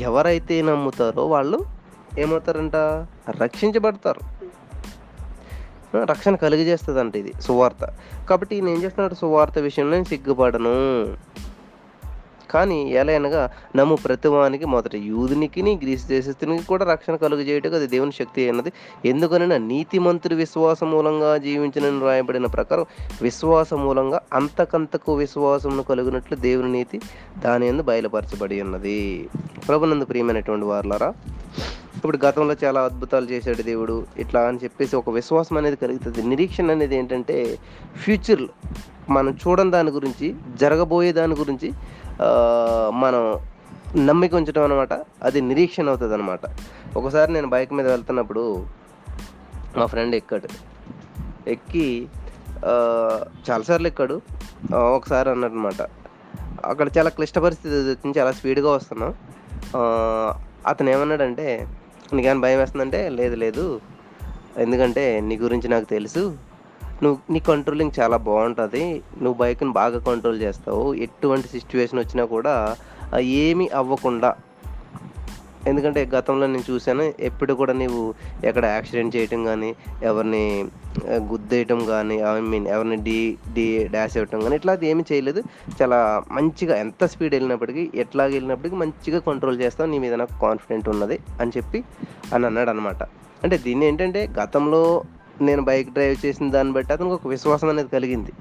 ఎవరైతే 0.00 0.62
నమ్ముతారో 0.62 1.26
వాళ్ళు 1.26 1.64
ఏమవుతారంట? 2.18 2.76
రక్షించబడతారు. 3.42 4.20
ఆ! 5.96 6.04
రక్షణ 6.04 6.34
అంట 6.98 7.16
ఇది 7.16 7.32
సువార్త. 7.40 7.88
కాబట్టి 8.30 8.60
నేను 8.60 8.76
ఏం 8.76 8.82
చేస్తున్నాడు 8.82 9.14
సువార్త 9.14 9.58
విషయంలో 9.58 9.92
నేను 9.92 10.04
సిగ్గుపడను. 10.04 11.04
కానీ 12.50 12.78
ఎలయనగా 12.92 13.42
నమ్ము 13.76 13.96
ప్రతివానికి 13.96 14.66
మొదట 14.66 14.94
యూదునికిని, 15.10 15.72
గ్రీసు 15.82 16.06
దేశస్తునికి 16.06 16.66
కూడా 16.66 16.84
రక్షణ 16.92 17.16
కలుగజేయటకు 17.16 17.74
అది 17.74 17.86
దేవుని 17.86 18.12
శక్తి 18.12 18.42
అయినది. 18.42 18.72
నీతి 19.04 19.68
నీతిమంతుడు 19.70 20.34
విశ్వాసం 20.34 20.88
మూలంగా 20.90 21.30
జీవించిన 21.38 21.86
రాయబడిన 22.04 22.46
ప్రకారం 22.46 22.84
విశ్వాస 23.22 23.74
మూలంగా 23.74 24.20
అంతకంతకు 24.32 25.14
విశ్వాసమును 25.14 25.82
కలుగునట్లు 25.82 26.36
దేవుని 26.36 26.72
నీతి 26.72 26.98
దాని 27.38 27.66
ఎందు 27.68 27.82
బయలుపరచబడి 27.82 28.58
ఉన్నది. 28.62 28.98
ప్రభునందు 29.68 30.04
ప్రియమైనటువంటి 30.04 30.66
వారలారా 30.66 31.10
ఇప్పుడు 31.96 32.18
గతంలో 32.26 32.54
చాలా 32.64 32.80
అద్భుతాలు 32.80 33.26
చేశాడు 33.26 33.62
దేవుడు. 33.62 33.94
ఇట్లా 34.18 34.40
అని 34.40 34.58
చెప్పేసి 34.64 34.96
ఒక 34.96 35.10
విశ్వాసం 35.10 35.56
అనేది 35.56 35.76
కలుగుతుంది 35.76 36.22
నిరీక్షణ 36.22 36.70
అనేది 36.70 36.96
ఏంటంటే 36.96 37.36
ఫ్యూచర్‌లో 38.04 38.52
మనం 39.10 39.32
చూడని 39.32 39.70
దాని 39.70 39.90
గురించి, 39.90 40.26
జరగబోయే 40.60 41.12
దాని 41.12 41.34
గురించి 41.34 41.68
మనం 42.90 43.38
నమ్మిక 44.06 44.34
ఉంచడం 44.34 44.62
అనమాట. 44.62 44.92
అది 45.22 45.40
నిరీక్షణ 45.40 45.88
అవుతుంది 45.88 46.14
అనమాట 46.14 46.40
ఒకసారి 46.96 47.32
నేను 47.32 47.48
బైక్ 47.48 47.72
మీద 47.72 47.88
వెళ్తున్నప్పుడు 47.88 48.66
మా 49.76 49.86
ఫ్రెండ్ 49.86 50.14
ఎక్కాడు. 50.14 50.48
ఎక్కి 51.50 52.08
చాలాసార్లు 52.64 53.50
చాలా 53.50 53.64
సార్లు 53.64 53.86
ఎక్కాడు. 53.86 54.22
ఒకసారి 54.74 55.30
అన్నమాట 55.30 55.82
అక్కడ 56.64 56.90
చాలా 56.98 57.10
క్లిష్ట 57.10 57.38
పరిస్థితి 57.38 57.74
వచ్చింది. 57.74 58.18
చాలా 58.18 58.32
స్పీడ్‌గా 58.32 58.70
వస్తున్నాం. 58.70 59.14
అతను 59.76 60.34
అతనేమన్నాడంటే, 60.66 61.68
"నీకేమైనా 62.12 62.40
భయమేస్తుందంటే" 62.40 63.08
లేదు 63.08 63.36
లేదు. 63.36 63.80
ఎందుకంటే 64.56 65.20
నీ 65.20 65.36
గురించి 65.36 65.68
నాకు 65.68 65.84
తెలుసు. 65.84 66.47
నువ్వు 67.02 67.32
నీ 67.32 67.38
కంట్రోలింగ్ 67.38 68.00
చాలా 68.00 68.16
బాగుంటుంది 68.16 69.02
నువ్వు 69.22 69.38
బైక్‌ని 69.38 69.72
బాగా 69.72 69.98
కంట్రోల్ 69.98 70.42
చేస్తావు. 70.42 70.94
ఎటువంటి 70.94 71.48
సిచ్యువేషన్ 71.48 71.98
వచ్చినా 71.98 72.24
కూడా 72.24 72.76
ఏమి 73.18 73.48
ఏమీ 73.48 73.66
అవ్వకుండా 73.74 74.36
ఎందుకంటే 75.66 76.04
గతంలో 76.04 76.46
నేను 76.46 76.72
చూశాను 76.72 77.12
ఎప్పుడు 77.20 77.52
కూడా 77.52 77.72
నీవు 77.72 78.14
ఎక్కడ 78.44 78.64
యాక్సిడెంట్ 78.64 79.16
చేయటం 79.16 79.44
కానీ 79.44 79.74
ఎవరిని 80.02 80.64
గుద్దేయటం 81.08 81.84
కానీ 81.84 82.16
ఐ 82.16 82.40
మీన్ 82.40 82.66
ఎవరిని 82.66 82.96
డీ 82.96 83.36
డీ 83.52 83.88
డాష్ 83.88 84.16
ఇవ్వటం 84.16 84.54
ఇట్లా 84.54 84.72
అది 84.72 84.88
ఏమీ 84.88 85.04
చేయలేదు. 85.12 85.42
చాలా 85.82 86.22
మంచిగా 86.32 86.76
ఎంత 86.76 87.04
స్పీడ్ 87.04 87.34
వెళ్ళినప్పటికీ 87.34 87.90
ఎట్లాగ 87.94 88.30
వెళ్ళినప్పటికీ 88.32 88.76
మంచిగా 88.76 89.18
కంట్రోల్ 89.18 89.60
చేస్తావు. 89.60 89.90
నీ 89.90 89.98
మీద 89.98 90.14
నాకు 90.14 90.40
కాన్ఫిడెంట్ 90.40 90.88
ఉన్నది 90.88 91.18
అని 91.40 91.52
చెప్పి 91.56 91.84
అని 92.34 92.46
అన్నాడు 92.46 92.70
అనమాట 92.70 93.02
అంటే 93.44 93.58
దీన్ని 93.58 93.86
ఏంటంటే 93.86 94.28
గతంలో 94.42 95.02
నేను 95.40 95.62
బైక్ 95.62 95.90
డ్రైవ్ 95.90 96.26
చేసిన 96.26 96.50
దాన్ని 96.50 96.72
బట్టి 96.72 96.92
అతనికి 96.92 97.14
ఒక 97.14 97.28
విశ్వాసం 97.28 97.68
అనేది 97.68 97.88
కలిగింది. 97.88 98.32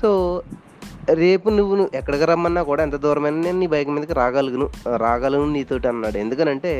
సో, 0.00 0.42
రేపు 1.12 1.48
నువ్వు 1.50 1.74
నువ్వు 1.76 1.96
ఎక్కడికి 1.96 2.24
రమ్మన్నా 2.24 2.62
కూడా 2.62 2.82
ఎంత 2.82 2.94
దూరమైనా 2.94 3.36
నేను 3.36 3.58
నీ 3.58 3.66
బైక్ 3.66 3.88
మీదకి 3.88 4.12
రాగలుగును. 4.12 4.70
రాగలను 4.96 5.46
నీతోటి 5.46 5.88
అన్నాడు. 5.88 6.18
ఎందుకనంటే 6.18 6.72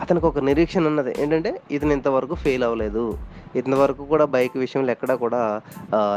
అతనికి 0.00 0.26
ఒక 0.26 0.38
నిరీక్షణ 0.38 0.86
ఉన్నది. 0.86 1.14
ఏంటంటే 1.18 1.60
ఇతను 1.70 1.92
ఇంతవరకు 1.92 2.34
ఫెయిల్ 2.34 2.64
అవ్వలేదు. 2.64 3.18
ఇంతవరకు 3.56 4.04
కూడా 4.04 4.24
బైక్ 4.24 4.56
విషయంలో 4.56 4.92
ఎక్కడా 4.92 5.14
కూడా 5.14 5.60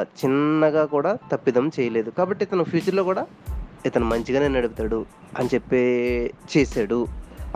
చిన్నగా 0.03 0.85
కూడా 0.85 1.17
తప్పిదం 1.31 1.71
చేయలేదు. 1.79 2.09
కాబట్టి 2.09 2.43
ఇతను 2.43 2.63
ఫ్యూచర్‌లో 2.63 3.03
కూడా 3.03 3.25
ఇతను 3.85 4.05
మంచిగానే 4.05 4.47
నడుపుతాడు 4.47 5.05
అని 5.37 5.49
చెప్పి 5.53 5.81
చేశాడు 6.57 6.99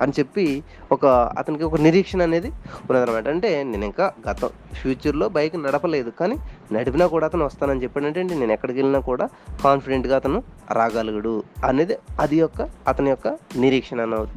అని 0.01 0.13
చెప్పి 0.19 0.45
ఒక 0.91 1.05
అతనికి 1.37 1.63
ఒక 1.63 1.79
నిరీక్షణ 1.81 2.21
అనేది 2.21 2.49
ఉన్నదనమాట. 2.89 3.27
అంటే 3.27 3.51
నేను 3.63 3.85
ఇంకా 3.85 4.05
గతం 4.29 4.49
ఫ్యూచర్‌లో 4.81 5.29
బైక్ 5.29 5.55
నడపలేదు. 5.63 6.09
కానీ 6.19 6.37
నడిపినా 6.71 7.07
కూడా 7.07 7.25
అతను 7.25 7.45
వస్తానని 7.45 7.83
చెప్పాడంటే 7.83 8.23
నేను 8.23 8.53
ఎక్కడికెళ్ళినా 8.57 8.99
కూడా 9.11 9.27
కాన్ఫిడెంట్‌గా 9.63 10.15
అతను 10.15 10.41
రాగలుగుడు 10.71 11.33
అనేది 11.65 11.97
అది 12.19 12.39
యొక్క 12.39 12.69
అతని 12.87 13.09
యొక్క 13.09 13.27
నిరీక్షణ 13.55 14.01
అనవు 14.01 14.27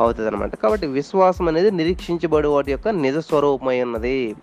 అవుతుంది 0.00 0.28
అనమాట 0.28 0.54
కాబట్టి 0.54 0.86
విశ్వాసం 0.86 1.48
అనేది 1.48 1.70
నిరీక్షించబడి 1.70 2.48
వాటి 2.48 2.70
యొక్క 2.70 2.88
నిజ 2.88 3.18
స్వరూపమై 3.18 3.82
ఉన్నది. 3.82 4.36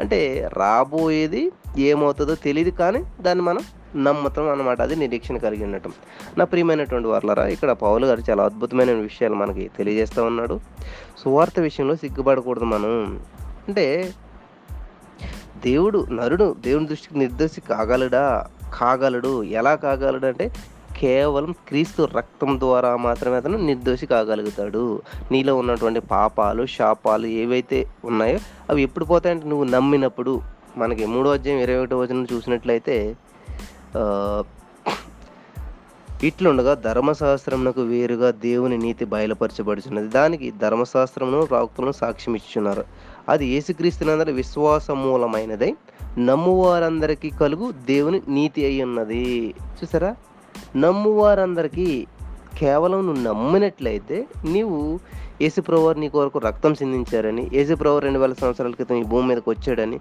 అంటే 0.00 0.50
రాబోయేది 0.56 1.52
ఏమవుతుందో 1.78 2.34
తెలియదు 2.34 2.70
కానీ 2.70 3.04
దాన్ని 3.20 3.44
మనం 3.44 3.60
నమ్మతం 4.04 4.50
అనమాట. 4.50 4.80
అది 4.80 4.96
నిరీక్షణ 4.96 5.36
కలిగి 5.36 5.64
ఉండటం. 5.64 5.92
నా 6.38 6.44
ప్రియమైనటువంటి 6.44 7.08
వర్లరా 7.08 7.46
ఇక్కడ 7.46 7.72
పౌలు 7.72 8.06
గారు 8.06 8.22
చాలా 8.30 8.44
అద్భుతమైన 8.44 8.90
విషయాలు 8.90 9.34
మనకి 9.34 9.70
తెలియజేస్తూ 9.78 10.24
ఉన్నాడు. 10.24 10.60
సువార్త 11.18 11.60
విషయంలో 11.60 11.94
సిగ్గుపడకూడదు 11.94 12.64
మనం. 12.64 13.20
అంటే 13.68 14.12
దేవుడు 15.64 16.06
నరుడు 16.10 16.56
దేవుని 16.60 16.86
దృష్టికి 16.86 17.18
నిర్దోషి 17.18 17.60
కాగలడా? 17.60 18.46
కాగలడు. 18.80 19.42
ఎలా 19.42 19.74
కాగలడు 19.74 20.26
అంటే 20.26 20.52
కేవలం 21.00 21.52
క్రీస్తు 21.68 22.02
రక్తం 22.16 22.50
ద్వారా 22.64 22.90
మాత్రమే 23.06 23.36
అతను 23.40 23.58
నిర్దోషి 23.68 24.06
కాగలుగుతాడు. 24.12 24.84
నీలో 25.32 25.52
ఉన్నటువంటి 25.60 26.00
పాపాలు, 26.14 26.62
శాపాలు 26.76 27.28
ఏవైతే 27.42 27.78
ఉన్నాయో 28.10 28.38
అవి 28.70 28.80
ఎప్పుడు 28.88 29.06
పోతాయంటే 29.12 29.46
నువ్వు 29.52 29.66
నమ్మినప్పుడు. 29.74 30.34
మనకి 30.82 31.04
మూడో 31.14 31.34
అధ్యాయం 31.36 31.60
21 31.66 32.00
వచనం 32.02 32.26
చూసినట్లయితే 32.32 32.96
ఇట్లుండగా 36.28 36.72
ధర్మశాస్త్రమునకు 36.86 37.82
వేరుగా 37.90 38.28
దేవుని 38.44 38.76
నీతి 38.84 39.04
బయలుపరచబడుచున్నది. 39.14 40.08
దానికి 40.18 40.46
ధర్మశాస్త్రమును, 40.62 41.40
ప్రవక్తలను 41.50 41.94
సాక్ష్యం 42.02 42.34
ఇచ్చున్నారు 42.40 42.84
అది 43.32 43.44
యేసుక్రీస్తునందలి 43.54 44.32
విశ్వాస 44.40 44.86
మూలమైనదై 45.02 45.70
నమ్మువారందరికీ 46.28 47.30
కలుగు 47.40 47.66
దేవుని 47.90 48.18
నీతి 48.36 48.60
అయి 48.68 48.78
ఉన్నది 48.86 49.22
చూసారా? 49.78 50.10
నమ్మువారందరికీ 50.82 51.90
కేవలం 52.60 53.00
నువ్వు 53.06 53.22
నమ్మినట్లయితే 53.22 54.18
నీవు 54.44 54.78
యేసుప్రవర్ 55.42 55.98
నీ 56.02 56.08
కొరకు 56.08 56.38
రక్తం 56.46 56.72
సిందించారని, 56.74 57.42
యేసుప్రభు 57.56 57.98
2000 58.04 58.38
సంవత్సరాల 58.42 58.72
క్రితం 58.78 58.96
ఈ 58.96 59.04
భూమి 59.10 59.26
మీదకి 59.28 59.48
వచ్చాడని 59.52 59.98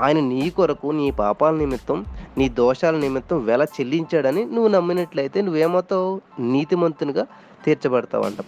ఆయన 0.00 0.18
నీ 0.32 0.44
కొరకు 0.56 0.88
నీ 1.00 1.06
పాపాల 1.22 1.54
నిమిత్తం, 1.62 1.98
నీ 2.38 2.46
దోషాల 2.60 2.96
నిమిత్తం 2.96 3.38
వెల 3.44 3.62
చెల్లించాడని 3.76 4.42
నువ్వు 4.54 4.70
నమ్మినట్లయితే 4.76 5.38
నువ్వేమవుతావు? 5.46 6.12
నీతిమంతునిగా 6.54 7.24
తీర్చబడతావంట. 7.64 8.40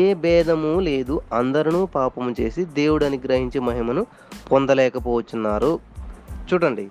ఏ 0.00 0.04
భేదము 0.24 0.74
లేదు. 0.88 1.14
అందరూ 1.32 1.80
పాపము 1.96 2.30
చేసి 2.40 2.62
దేవుడు 2.78 3.04
అనుగ్రహించే 3.04 3.60
మహిమను 3.68 4.04
పొందలేకపోవచ్చున్నారు. 4.52 5.72
చూడండి. 6.48 6.86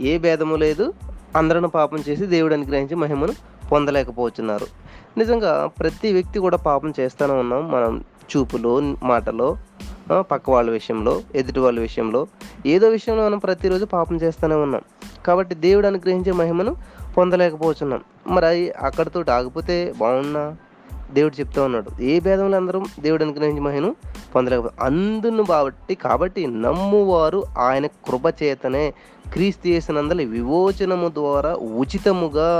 ఏ 0.00 0.18
భేదము 0.18 0.56
లేదు. 0.56 0.94
అందరిని 1.36 1.68
పాపం 1.68 1.98
చేసి 2.08 2.26
దేవుడు 2.26 2.54
అనుగ్రహించి 2.54 2.94
మహిమను 2.94 3.32
పొందలేకపోతున్నారు 3.72 4.66
నిజంగా 5.18 5.70
ప్రతి 5.80 6.12
వ్యక్తి 6.12 6.38
కూడా 6.38 6.56
పాపం 6.56 6.94
చేస్తూనే 7.00 7.32
ఉన్నాం. 7.32 7.70
మనం 7.72 8.04
చూపులో, 8.36 8.80
మాటలో, 9.02 9.56
పక్క 10.20 10.50
వాళ్ళ 10.50 10.70
విషయంలో, 10.70 11.20
ఎదుటి 11.34 11.60
వాళ్ళ 11.60 11.80
విషయంలో, 11.80 12.26
ఏదో 12.66 12.88
విషయంలో 12.88 13.24
మనం 13.24 13.38
ప్రతిరోజు 13.38 13.84
పాపం 13.84 14.16
చేస్తూనే 14.16 14.54
ఉన్నాం. 14.54 14.82
కాబట్టి 15.26 15.54
దేవుడు 15.54 15.86
అనుగ్రహించే 15.86 16.32
మహిమను 16.32 16.76
పొందలేకపోతున్నాం. 17.16 18.00
మరి 18.26 18.70
అక్కడితో 18.70 19.24
ఆగిపోతే 19.32 19.94
బాగున్నా 19.98 20.56
దేవుడు 21.12 21.40
చెప్తా 21.40 21.62
ఉన్నాడు. 21.62 22.02
ఏ 22.02 22.20
భేదంలో 22.20 22.56
అందరం 22.56 22.84
దేవుడు 23.00 23.24
అనుగ్రహించే 23.24 23.60
మహిమను 23.60 23.96
పొందలేకపో 24.34 24.70
అందును 24.80 25.42
బాబట్టి 25.42 25.94
కాబట్టి 25.94 26.46
నమ్మువారు 26.46 27.44
ఆయన 27.58 27.86
కృప 27.86 28.42
చేతనే 28.42 28.94
క్రీస్తు 29.32 29.68
యేసునందలి 29.68 30.24
విమోచనము 30.24 31.08
ద్వారా 31.08 31.54
ఉచితముగా 31.54 32.50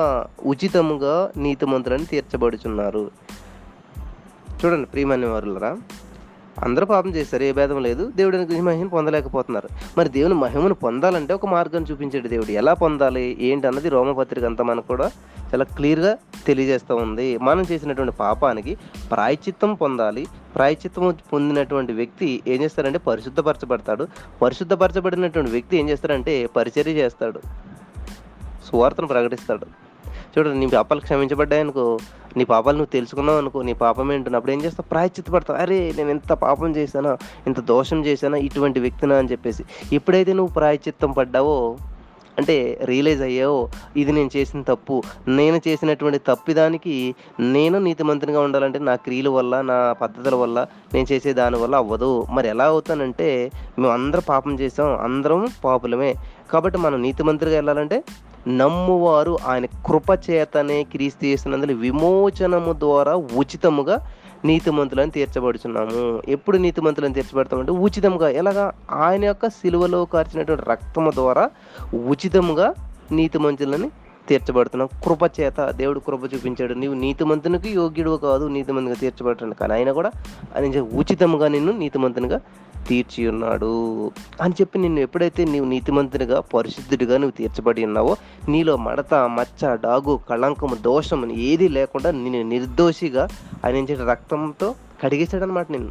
ఉచితముగా 0.47 1.33
నీతిమంతులని 1.37 2.07
తీర్చబడుచున్నారు. 2.07 3.11
చూడండి 4.65 4.87
ప్రియమైన 4.87 5.27
వారులరా 5.27 5.77
అందరూ 6.65 6.87
పాపం 6.87 7.11
చేశారు. 7.11 7.43
ఏ 7.43 7.53
భేదం 7.53 7.83
లేదు. 7.83 8.13
దేవుడిని 8.17 8.61
మహిమను 8.61 8.89
పొందలేకపోతున్నారు. 8.89 9.69
మరి 9.99 10.09
దేవుని 10.09 10.35
మహిమను 10.35 10.75
పొందాలంటే 10.75 11.35
ఒక 11.35 11.47
మార్గం 11.47 11.83
చూపించాడు 11.83 12.29
దేవుడు. 12.29 12.53
ఎలా 12.53 12.75
పొందాలి? 12.75 13.37
ఏంటి 13.41 13.67
అన్నది 13.67 13.89
రోమపత్రిక 13.89 14.45
అంతా 14.45 14.65
మనకు 14.65 14.87
కూడా 14.87 15.07
చాలా 15.55 15.65
క్లియర్‌గా 15.65 16.13
తెలియజేస్తూ 16.47 16.97
ఉంది. 16.97 17.39
మనం 17.39 17.67
చేసినటువంటి 17.71 18.17
పాపానికి 18.17 18.73
ప్రాయశ్చిత్తం 19.11 19.75
పొందాలి. 19.75 20.25
ప్రాయచిత్తం 20.55 21.17
పొందినటువంటి 21.33 21.93
వ్యక్తి 21.93 22.43
ఏం 22.47 22.63
చేస్తాడంటే 22.63 22.99
పరిశుద్ధపరచబడతాడు. 22.99 24.07
పరిశుద్ధపరచబడినటువంటి 24.43 25.51
వ్యక్తి 25.51 25.77
ఏం 25.77 25.89
చేస్తాడంటే 25.89 26.47
పరిచర్య 26.57 26.93
చేస్తాడు. 26.93 27.41
సువార్తను 28.67 29.07
ప్రకటిస్తాడు. 29.07 29.67
చూడండి 30.39 30.59
నీ 30.59 30.67
పాపాలు 30.67 31.01
క్షమించబడ్డాయనుకో, 31.01 31.99
నీ 32.37 32.45
పాపాలు 32.45 32.77
నువ్వు 32.77 32.93
తెలుసుకున్నావు 32.93 33.39
అనుకో 33.39 33.63
నీ 33.63 33.73
పాపం 33.73 34.13
ఏంటో 34.13 34.37
అప్పుడు 34.37 34.53
ఏం 34.53 34.63
చేస్తావు? 34.65 34.89
ప్రాయశ్చిత్తపడతావు. 34.91 35.59
అరే! 35.59 35.93
నేను 35.97 36.11
ఇంత 36.11 36.33
పాపం 36.33 36.77
చేశానా? 36.77 37.17
ఇంత 37.47 37.61
దోషం 37.61 38.07
చేశానా? 38.07 38.37
ఇటువంటి 38.39 38.81
వ్యక్తినా 38.81 39.17
అని 39.17 39.29
చెప్పేసి. 39.29 39.65
ఎప్పుడైతే 39.93 40.33
నువ్వు 40.33 40.55
ప్రాయశ్చిత్తం 40.55 41.13
పడ్డావో 41.13 41.77
అంటే 42.39 42.79
రియలైజ్ 42.85 43.23
అయ్యావో 43.23 43.69
ఇది 43.97 44.13
నేను 44.13 44.31
చేసిన 44.37 44.63
తప్పు. 44.63 45.03
నేను 45.29 45.61
చేసినటువంటి 45.69 46.19
తప్పిదానికి 46.19 47.15
నేను 47.41 47.79
నీతిమంతునిగా 47.79 48.41
ఉండాలంటే 48.41 48.79
నా 48.79 48.97
క్రియల 48.97 49.29
వల్ల, 49.29 49.61
నా 49.61 49.93
పద్ధతుల 49.93 50.35
వల్ల, 50.35 50.67
నేను 50.95 51.07
చేసే 51.13 51.33
దాని 51.33 51.57
వల్ల 51.57 51.77
అవ్వదు. 51.77 52.27
మరి 52.31 52.49
ఎలా 52.49 52.65
అవుతానంటే 52.65 53.29
మేము 53.79 53.93
అందరం 53.93 54.23
పాపం 54.29 54.55
చేసాం. 54.61 54.99
అందరం 55.01 55.49
పాపులమే. 55.65 56.13
కాబట్టి 56.51 56.79
మనం 56.79 57.03
నీతిమంతులుగా 57.03 57.57
వెళ్ళాలంటే 57.57 57.99
నమ్మువారు 58.49 59.39
ఆయన 59.47 59.67
కృపచేతనే 59.67 60.85
క్రీస్తు 60.85 61.25
చేసినందులు 61.25 61.75
విమోచనము 61.75 62.73
ద్వారా 62.73 63.15
ఉచితముగా 63.15 64.11
నీతిమంతులను 64.45 65.11
తీర్చబడుచున్నాము. 65.11 66.23
ఎప్పుడు 66.29 66.57
నీతిమంతులను 66.57 67.15
తీర్చబడతామంటే 67.15 67.73
ఉచితంగా. 67.73 68.29
ఎలాగా? 68.29 68.73
ఆయన 68.91 69.25
యొక్క 69.25 69.49
సిలువలో 69.49 70.05
కార్చినటువంటి 70.05 70.71
రక్తము 70.71 71.11
ద్వారా 71.11 71.51
ఉచితముగా 72.09 72.75
నీతిమంతులని 73.13 73.91
తీర్చబడుతున్నాం. 74.29 74.89
కృపచేత 75.05 75.71
దేవుడు 75.71 76.01
కృప 76.01 76.35
చూపించాడు. 76.35 76.75
నీవు 76.75 76.95
నీతిమంతునికి 76.95 77.71
యోగ్యుడు 77.71 78.17
కాదు 78.17 78.47
నీతిమంతునిగా 78.47 78.95
తీర్చబడటానికి. 78.95 79.59
కానీ 79.59 79.75
ఆయన 79.75 79.93
కూడా 79.93 80.11
ఆయన 80.57 80.81
ఉచితముగా 80.81 81.49
నిన్ను 81.49 81.73
నీతిమంతునిగా 81.73 82.41
తీర్చి 82.87 83.29
ఉన్నాడు. 83.29 84.11
అని 84.43 84.55
చెప్పి 84.61 84.79
నిన్ను 84.79 85.01
ఎప్పుడైతే 85.01 85.45
నీవు 85.45 85.65
నీతిమంతునిగా, 85.65 86.41
పరిశుద్ధుడిగా 86.41 87.19
నువ్వు 87.19 87.31
తీర్చబడి 87.31 87.85
ఉన్నావో 87.85 88.17
నీలో 88.49 88.77
మడత, 88.77 89.15
మచ్చ, 89.15 89.75
డాగు, 89.75 90.21
కళంకము, 90.31 90.75
దోషం 90.75 91.31
ఏది 91.31 91.69
లేకుండా 91.69 92.11
నిన్ను 92.11 92.43
నిర్దోషిగా 92.43 93.29
ఆయన 93.65 93.95
రక్తంతో 93.95 94.75
కడిగేశాడనమాట 95.05 95.71
నిన్ను. 95.71 95.91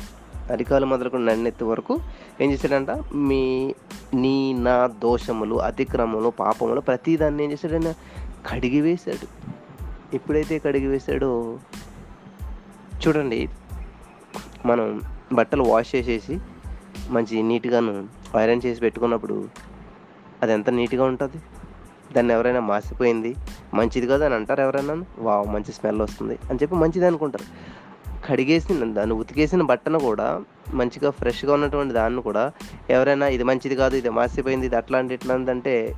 అరికాలు 0.51 0.86
మొదలుకొని 0.86 1.25
నన్నెత్తి 1.25 1.63
వరకు 1.63 1.98
ఏం 2.41 2.51
చేశాడంట 2.51 2.89
మీ 3.15 3.74
నీ 4.13 4.53
నా 4.53 4.88
దోషములు, 4.88 5.56
అతిక్రమములు, 5.56 6.29
పాపములు 6.29 6.82
ప్రతిదాన్ని 6.82 7.44
ఏం 7.44 7.51
చేశాడాయన 7.51 7.94
కడిగి 8.51 8.82
వేశాడు. 8.82 9.27
ఎప్పుడైతే 10.15 10.60
కడిగి 10.60 10.88
వేశాడో 10.88 11.58
చూడండి 13.08 13.50
మనం 14.65 15.01
బట్టలు 15.34 15.63
వాష్ 15.63 15.96
చేసేసి 15.96 16.39
మంచి 17.10 17.44
నీట్గాను 17.44 17.94
ఐరన్ 18.38 18.62
చేసి 18.66 18.80
పెట్టుకున్నప్పుడు 18.82 19.50
అది 20.44 20.54
ఎంత 20.54 20.70
నీట్గా 20.70 21.04
ఉంటుంది? 21.04 21.40
దాన్ని 22.14 22.34
ఎవరైనా 22.34 22.60
మాసిపోయింది? 22.60 23.36
మంచిది 23.74 24.08
కదా 24.08 24.26
అని 24.26 24.36
అంటారు 24.36 24.62
ఎవరైనా? 24.62 25.04
వావ్ 25.20 25.48
మంచి 25.54 25.72
స్మెల్ 25.72 26.02
వస్తుంది 26.02 26.38
అని 26.50 26.60
చెప్పి 26.62 26.76
మంచిది 26.76 27.06
అనుకుంటారు. 27.06 27.46
కడిగేసిన 28.30 28.94
దాన్ని 28.94 29.16
ఉతికేసిన 29.16 29.62
బట్టను 29.62 30.00
కూడా 30.00 30.28
మంచిగా 30.74 31.10
ఫ్రెష్గా 31.10 31.54
ఉన్నటువంటి 31.54 31.94
దాన్ని 31.94 32.22
కూడా 32.22 32.52
ఎవరైనా 32.90 33.28
ఇది 33.28 33.44
మంచిది 33.44 33.76
కాదు 33.76 33.96
ఇది 33.96 34.10
మాసిపోయింది 34.10 34.66
ఇది 34.66 34.76
అట్లాంటి 34.76 35.14
ఇట్లాంటి 35.14 35.52
అంటే 35.52 35.96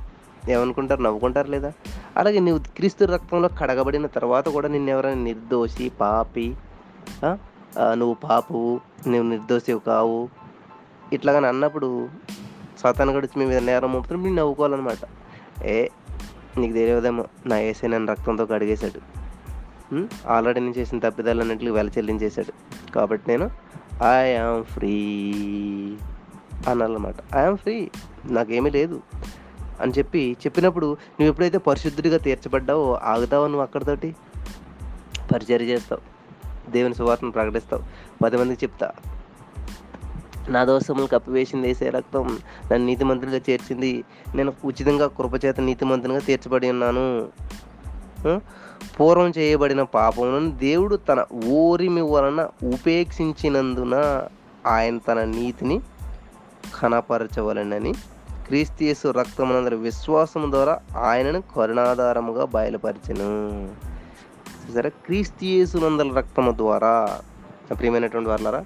ఏమనుకుంటారు? 0.48 1.02
నవ్వుకుంటారు 1.02 1.50
లేదా? 1.50 1.72
అలాగే 2.16 2.38
నువ్వు 2.38 2.58
క్రీస్తు 2.76 3.04
రక్తంలో 3.04 3.48
కడగబడిన 3.60 4.06
తర్వాత 4.06 4.48
కూడా 4.48 4.68
నిన్ను 4.68 4.90
ఎవరైనా 4.90 5.22
నిర్దోషి 5.22 5.88
పాపి 6.00 6.46
నువ్వు 7.92 8.14
పాపువు 8.14 8.80
నువ్వు 9.08 9.28
నిర్దోషివి 9.30 9.80
కావు 9.86 10.28
ఇట్లాగని 11.12 11.46
అన్నప్పుడు 11.46 12.08
సతాన్ 12.78 13.10
గడిచి 13.10 13.38
మీ 13.38 13.44
మీద 13.44 13.58
నేరం 13.58 13.92
మోపుతున్నప్పుడు 13.92 14.18
మీరు 14.18 14.34
నవ్వుకోవాలన్నమాట. 14.34 14.98
ఏ 15.64 15.88
నీకు 16.58 16.72
తెలియదేమో 16.72 17.24
నా 17.46 17.58
ఏసే 17.58 17.86
నన్ను 17.86 18.12
రక్తంతో 18.12 18.46
కడిగేశాడు. 18.46 19.20
ఆల్రెడీ 20.26 20.60
నేను 20.60 20.72
చేసిన 20.72 20.98
తప్పిదాలన్నింటికి 20.98 21.70
వెల 21.70 21.88
చెల్లించేశాడు. 21.88 22.52
కాబట్టి 22.92 23.30
నేను 23.30 23.50
ఐ 24.04 24.34
ఆమ్ 24.36 24.64
ఫ్రీ 24.64 24.92
అనాలన్నమాట 26.68 27.14
ఐఆమ్ 27.36 27.56
ఫ్రీ 27.56 27.90
నాకేమీ 28.24 28.70
లేదు 28.70 29.00
అని 29.80 29.92
చెప్పి 29.98 30.36
చెప్పినప్పుడు 30.46 30.86
నువ్వు 30.86 31.28
ఎప్పుడైతే 31.28 31.58
పరిశుద్ధుడిగా 31.58 32.18
తీర్చబడ్డావో 32.18 32.94
ఆగుతావో 32.94 33.46
నువ్వు 33.46 33.62
అక్కడితోటి? 33.62 34.16
పరిచర్య 35.32 35.64
చేస్తావు. 35.64 36.02
దేవుని 36.70 36.94
సువార్తను 36.94 37.30
ప్రకటిస్తావు. 37.30 37.82
పది 38.24 38.36
మందికి 38.36 38.66
చెప్తా. 38.66 38.92
నా 40.48 40.64
దోషములు 40.64 41.06
కప్పివేసింది 41.06 41.66
వేసే 41.66 41.90
రక్తం. 41.90 42.38
నన్ను 42.72 42.86
నీతిమంతులుగా 42.86 43.40
చేర్చింది. 43.50 44.04
నేను 44.34 44.52
ఉచితంగా 44.64 45.06
కృపచేత 45.06 45.60
నీతిమంతునిగా 45.60 46.18
తీర్చబడి 46.18 46.70
ఉన్నాను. 46.70 47.28
పూర్వం 49.00 49.32
చేయబడిన 49.38 49.82
పాపమును 49.82 50.50
దేవుడు 50.50 50.96
తన 50.96 51.24
ఓరిమి 51.48 52.00
వలన 52.00 52.48
ఉపేక్షించినందున 52.74 54.22
ఆయన 54.66 54.98
తన 54.98 55.24
నీతిని 55.24 55.80
కనపరచవలనని 56.82 57.92
క్రీస్తు 58.46 59.08
రక్తమునందరి 59.08 59.76
విశ్వాసం 59.76 60.52
ద్వారా 60.52 60.80
ఆయనను 60.98 61.42
కరుణాధారముగా 61.56 62.44
బయలుపరిచను. 62.44 63.68
సరే 64.74 64.90
క్రీస్తియేసునందల 64.90 66.14
రక్తము 66.14 66.50
ద్వారా. 66.50 67.20
ప్రియమైనటువంటి 67.70 68.30
వాళ్ళారా 68.30 68.64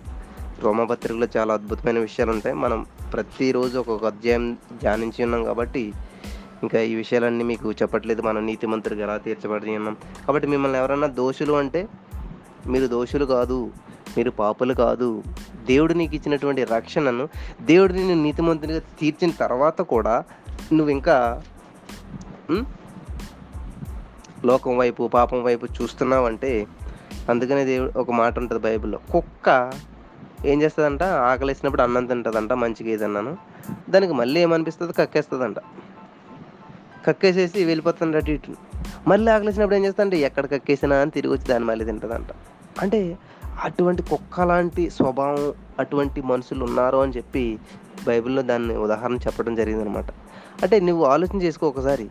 రోమపత్రికలో 0.63 1.27
చాలా 1.37 1.55
అద్భుతమైన 1.55 1.99
విషయాలు 1.99 2.31
ఉంటాయి 2.31 2.55
మనం 2.55 2.87
ప్రతిరోజు 3.13 3.79
ఒక్కొక్క 3.79 4.05
అధ్యాయం 4.05 4.55
ధ్యానించి 4.55 5.25
ఉన్నాం 5.25 5.45
కాబట్టి 5.45 5.93
ఇంకా 6.63 6.81
ఈ 6.81 6.95
విషయాలన్నీ 6.95 7.45
మీకు 7.45 7.73
చెప్పట్లేదు. 7.73 8.23
మనం 8.23 8.57
మంత్రికి 8.67 9.01
ఎలా 9.01 9.17
తీర్చబడి 9.17 9.77
ఉన్నాం 9.77 9.97
కాబట్టి 10.27 10.49
మిమ్మల్ని 10.49 10.79
ఎవరైనా 10.79 11.07
దోషులు 11.07 11.53
అంటే 11.53 11.89
మీరు 12.67 12.87
దోషులు 12.87 13.25
కాదు 13.25 13.71
మీరు 14.17 14.31
పాపులు 14.31 14.75
కాదు. 14.75 15.23
దేవుడు 15.67 15.93
నీకు 15.93 16.15
ఇచ్చినటువంటి 16.15 16.65
రక్షణను 16.65 17.29
దేవుడు 17.61 17.93
నిన్ను 17.93 18.23
నీతిమంతునిగా 18.23 18.79
తీర్చిన 18.79 19.31
తర్వాత 19.31 19.83
కూడా 19.83 20.25
నువ్వు 20.73 20.89
ఇంకా 20.89 21.43
లోకం 24.45 24.77
వైపు 24.77 25.09
పాపం 25.09 25.43
వైపు 25.43 25.67
చూస్తున్నావంటే 25.67 26.67
అందుకనే 27.29 27.65
దేవుడు 27.65 27.99
ఒక 27.99 28.11
మాట 28.11 28.39
ఉంటుంది 28.39 28.63
బైబిల్లో. 28.63 28.99
కుక్క 29.13 29.73
ఏం 30.45 30.63
చేస్తుందంట? 30.63 31.03
ఆకలిసినప్పుడు 31.03 31.83
అన్నం 31.83 32.07
తింటుందంట 32.07 32.53
మంచిగా 32.53 32.91
ఏదన్నాను 32.91 33.37
దానికి 33.91 34.13
మళ్ళీ 34.13 34.41
ఏమనిపిస్తుంది? 34.41 34.93
కక్కేస్తుందంట. 34.93 35.57
కక్కేసేసి 37.07 37.65
వెళ్ళిపోతుంది 37.65 38.17
అటు 38.17 38.31
ఇటు. 38.31 38.55
మళ్ళీ 39.09 39.33
ఆకలిసినప్పుడు 39.33 39.77
ఏం 39.77 39.85
చేస్తుందంటే 39.85 40.19
ఎక్కడ 40.19 40.47
కక్కేసినా 40.47 40.97
అని 40.97 41.11
తిరిగి 41.11 41.33
వచ్చి 41.33 41.45
దాన్ని 41.45 41.69
మళ్ళీ 41.69 41.85
తింటుందంట. 41.85 42.27
అంటే 42.81 43.19
అటువంటి 43.63 44.03
కుక్క 44.03 44.41
లాంటి 44.41 44.91
స్వభావం 44.91 45.53
అటువంటి 45.79 46.23
మనుషులు 46.23 46.65
ఉన్నారు 46.65 46.97
అని 46.97 47.13
చెప్పి 47.13 47.59
బైబిల్లో 48.07 48.43
దాన్ని 48.43 48.77
ఉదాహరణ 48.77 49.15
చెప్పడం 49.15 49.55
జరిగిందనమాట. 49.55 50.07
అంటే 50.63 50.81
నువ్వు 50.81 51.05
ఆలోచన 51.05 51.43
చేసుకో 51.43 51.69
ఒకసారి. 51.69 52.09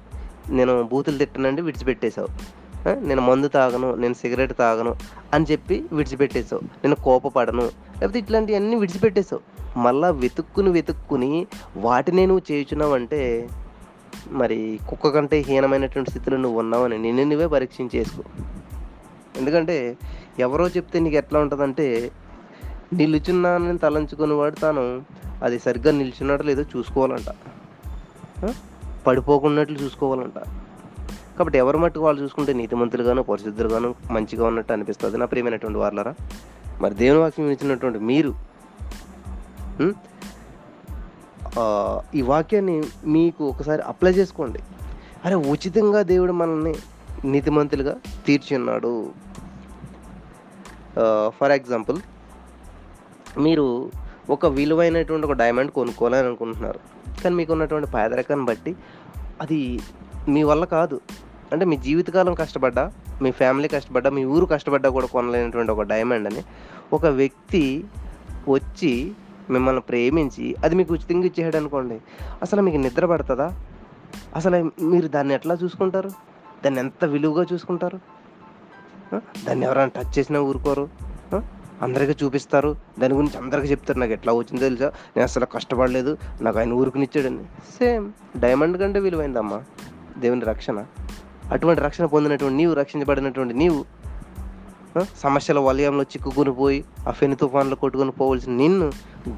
నేను 0.50 0.84
బూతులు 0.84 1.18
తిట్టనండి 1.18 1.62
విడిచిపెట్టేశావు. 1.62 2.63
నేను 2.90 3.22
మందు 3.22 3.48
తాగను 3.48 3.96
నేను 3.96 4.14
సిగరెట్ 4.14 4.58
తాగను 4.58 4.96
అని 5.34 5.46
చెప్పి 5.52 5.86
విడిచిపెట్టేసావు 5.94 6.62
నేను 6.66 6.96
కోపపడను 6.96 7.62
లేకపోతే 7.62 8.20
ఇట్లాంటివన్నీ 8.20 8.76
విడిచిపెట్టేసావు 8.76 9.64
మళ్ళా 9.80 10.10
వెతుక్కుని 10.10 10.70
వెతుక్కుని 10.70 11.48
వాటినే 11.78 12.26
నువ్వు 12.26 12.54
చేయుచున్నావు 12.54 12.94
అంటే 12.94 13.50
మరి 14.32 14.80
కుక్క 14.90 15.08
కంటే 15.08 15.40
హీనమైనటువంటి 15.40 16.12
స్థితిలో 16.12 16.38
నువ్వు 16.38 16.60
ఉన్నావని 16.60 16.98
నిన్ను 16.98 17.24
నువ్వే 17.24 17.48
పరీక్షించేసుకో. 17.48 18.24
ఎందుకంటే 19.38 19.98
ఎవరో 20.40 20.68
చెప్తే 20.68 21.00
నీకు 21.00 21.16
ఎట్లా 21.16 21.40
ఉంటుందంటే 21.40 22.12
నిలుచున్నానని 22.94 23.78
తలంచుకుని 23.78 24.34
వాడు 24.34 24.56
తాను 24.56 25.06
అది 25.44 25.60
సరిగ్గా 25.60 25.92
నిల్చున్నాడో 25.92 26.44
లేదో 26.44 26.62
చూసుకోవాలంట. 26.62 27.36
పడిపోకున్నట్లు 29.08 29.78
చూసుకోవాలంట. 29.78 30.63
కాబట్టి 31.38 31.58
ఎవరి 31.58 31.78
మట్టుకు 31.78 32.06
వాళ్ళు 32.06 32.20
చూసుకుంటే 32.22 32.52
నీతిమంతులుగాను 32.54 33.22
పరిశుద్ధులుగాను 33.24 33.90
మంచిగా 34.12 34.44
ఉన్నట్టు 34.48 34.74
అనిపిస్తుంది 34.74 35.18
నా 35.18 35.26
ప్రియమైనటువంటి 35.26 35.80
వాళ్ళరా 35.80 36.14
మరి 36.82 36.94
దేవుని 36.94 37.20
వాక్యం 37.20 37.52
ఇచ్చినటువంటి 37.52 38.00
మీరు 38.12 38.34
ఈ 42.16 42.22
వాక్యాన్ని 42.22 42.76
మీకు 43.16 43.44
ఒకసారి 43.44 43.82
అప్లై 43.82 44.12
చేసుకోండి. 44.12 44.60
అరే 45.26 45.36
ఉచితంగా 45.36 46.02
దేవుడు 46.12 46.34
మనల్ని 46.34 46.74
నీతిమంతులుగా 47.26 47.94
తీర్చి 48.28 48.52
ఉన్నాడు 48.58 48.94
ఫర్ 51.38 51.52
ఎగ్జాంపుల్ 51.52 52.00
మీరు 53.44 53.68
ఒక 54.30 54.46
విలువైనటువంటి 54.58 55.28
ఒక 55.28 55.36
డైమండ్ 55.42 55.72
కొనుక్కోవాలని 55.72 56.28
అనుకుంటున్నారు. 56.28 56.80
కానీ 57.24 57.34
మీకు 57.36 57.52
ఉన్నటువంటి 57.54 57.88
పేదరికాన్ని 57.92 58.46
బట్టి 58.46 58.72
అది 59.42 59.60
మీ 60.28 60.44
వల్ల 60.44 60.66
కాదు. 60.66 61.02
అంటే 61.52 61.66
మీ 61.66 61.78
జీవితకాలం 61.78 62.34
కష్టపడ్డా 62.34 62.92
మీ 63.22 63.32
ఫ్యామిలీ 63.32 63.68
కష్టపడ్డా 63.68 64.10
మీ 64.10 64.26
ఊరు 64.26 64.46
కష్టపడ్డా 64.46 64.90
కూడా 64.90 65.06
కొనలేనటువంటి 65.06 65.72
ఒక 65.72 65.82
డైమండ్ 65.82 66.34
అని 66.34 66.44
ఒక 66.94 67.06
వ్యక్తి 67.06 67.86
వచ్చి 68.50 69.12
మిమ్మల్ని 69.50 69.82
ప్రేమించి 69.82 70.56
అది 70.64 70.76
మీకు 70.76 70.94
ఉచితంగా 70.94 71.26
ఇచ్చేయడం 71.26 71.60
అనుకోండి 71.60 71.98
అసలు 72.42 72.62
మీకు 72.62 72.78
నిద్ర 72.78 73.06
పడుతుందా? 73.06 73.62
అసలు 74.36 74.72
మీరు 74.82 75.08
దాన్ని 75.08 75.34
ఎట్లా 75.34 75.58
చూసుకుంటారు? 75.64 76.10
దాన్ని 76.66 76.80
ఎంత 76.80 77.06
విలువగా 77.06 77.46
చూసుకుంటారు? 77.54 78.00
దాన్ని 79.48 79.66
ఎవరైనా 79.66 80.02
టచ్ 80.02 80.20
చేసినా 80.20 80.40
ఊరుకోరు. 80.40 80.90
అందరికీ 81.82 82.26
చూపిస్తారు. 82.26 82.76
దాని 83.00 83.14
గురించి 83.14 83.38
అందరికీ 83.38 83.68
చెప్తారు. 83.68 84.00
నాకు 84.00 84.12
ఎట్లా 84.12 84.34
వచ్చిందో 84.34 84.64
తెలుసా? 84.64 84.86
నేను 84.86 85.24
అసలు 85.24 85.46
కష్టపడలేదు. 85.46 86.18
నాకు 86.42 86.60
ఆయన 86.60 86.74
ఊరుకునిచ్చాడని. 86.74 87.44
సేమ్. 87.80 88.12
డైమండ్ 88.38 88.80
కంటే 88.80 89.00
విలువైందమ్మా. 89.00 89.64
దేవుని 90.20 90.46
రక్షణ. 90.46 90.86
అటువంటి 91.52 91.82
రక్షణ 91.82 92.06
పొందినటువంటి 92.06 92.58
నీవు 92.58 92.74
రక్షించబడినటువంటి 92.74 93.54
నీవు 93.54 93.86
సమస్యల 95.18 95.60
వలయంలో 95.60 96.04
చిక్కుకొని 96.04 96.54
పోయి 96.54 96.86
ఆ 97.08 97.12
ఫెని 97.12 97.36
తుఫాన్లో 97.36 97.76
కొట్టుకొని 97.76 98.12
పోవలసిన 98.12 98.52
నిన్ను 98.52 98.92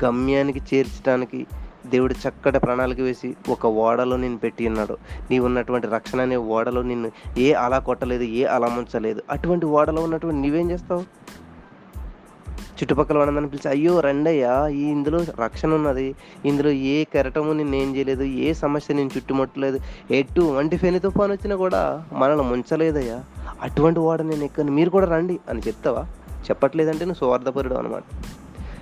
గమ్యానికి 0.05 0.75
చేర్చడానికి 0.75 1.47
దేవుడు 1.85 2.13
చక్కటి 2.13 2.59
ప్రణాళిక 2.59 2.99
వేసి 2.99 3.35
ఒక 3.49 3.65
ఓడలో 3.65 4.17
నేను 4.17 4.37
పెట్టి 4.37 4.67
ఉన్నాడు. 4.67 4.97
నీవు 5.31 5.45
ఉన్నటువంటి 5.45 5.87
రక్షణ 5.87 6.21
అనే 6.21 6.35
ఓడలో 6.35 6.81
నిన్ను 6.81 7.11
ఏ 7.37 7.53
అలా 7.53 7.79
కొట్టలేదు 7.79 8.23
ఏ 8.23 8.43
అలా 8.43 8.67
ముంచలేదు. 8.67 9.21
అటువంటి 9.29 9.65
ఓడలో 9.65 10.01
ఉన్నటువంటి 10.01 10.41
నీవేం 10.41 10.71
చేస్తావు? 10.71 11.03
చుట్టుపక్కల 12.75 13.17
వాళ్ళందరిని 13.17 13.49
పిలిచి 13.49 13.71
అయ్యో 13.71 13.99
రండయ్యా 13.99 14.67
ఈ 14.67 14.81
ఇందులో 14.81 15.19
రక్షణ 15.43 15.73
ఉన్నది. 15.73 16.15
ఇందులో 16.45 16.69
ఏ 16.69 17.03
కెరటము 17.03 17.53
నేనేం 17.53 17.95
చేయలేదు 17.95 18.23
ఏ 18.23 18.53
సమస్య 18.53 18.93
నేను 18.93 19.09
చుట్టుముట్టలేదు 19.17 19.79
ఎటువంటి 20.11 20.77
ఫెని 20.77 20.99
తుఫాన్ 20.99 21.31
వచ్చినా 21.31 21.55
కూడా 21.55 22.05
మనల్ని 22.13 22.45
ముంచలేదయ్యా. 22.45 23.23
అటువంటి 23.61 23.99
వాడు 23.99 24.23
నేను 24.23 24.43
ఎక్కను. 24.43 24.71
మీరు 24.71 24.89
కూడా 24.89 25.05
రండి 25.05 25.39
అని 25.49 25.59
చెప్తావా? 25.59 26.05
చెప్పట్లేదంటే 26.45 27.05
నువ్వు 27.05 27.19
సువార్థపరుడు 27.19 27.75
అనమాట 27.75 28.03